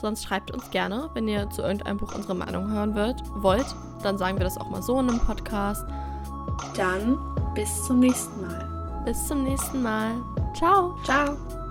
Sonst 0.00 0.24
schreibt 0.24 0.50
uns 0.50 0.70
gerne, 0.70 1.10
wenn 1.14 1.28
ihr 1.28 1.48
zu 1.50 1.62
irgendeinem 1.62 1.98
Buch 1.98 2.14
unsere 2.14 2.34
Meinung 2.34 2.70
hören 2.70 2.94
wird, 2.94 3.22
wollt. 3.36 3.66
Dann 4.02 4.18
sagen 4.18 4.38
wir 4.38 4.44
das 4.44 4.58
auch 4.58 4.68
mal 4.68 4.82
so 4.82 4.98
in 4.98 5.08
einem 5.08 5.20
Podcast. 5.20 5.84
Dann 6.74 7.18
bis 7.54 7.84
zum 7.84 8.00
nächsten 8.00 8.40
Mal. 8.42 9.02
Bis 9.04 9.26
zum 9.26 9.44
nächsten 9.44 9.82
Mal. 9.82 10.14
Ciao. 10.54 10.96
Ciao. 11.04 11.65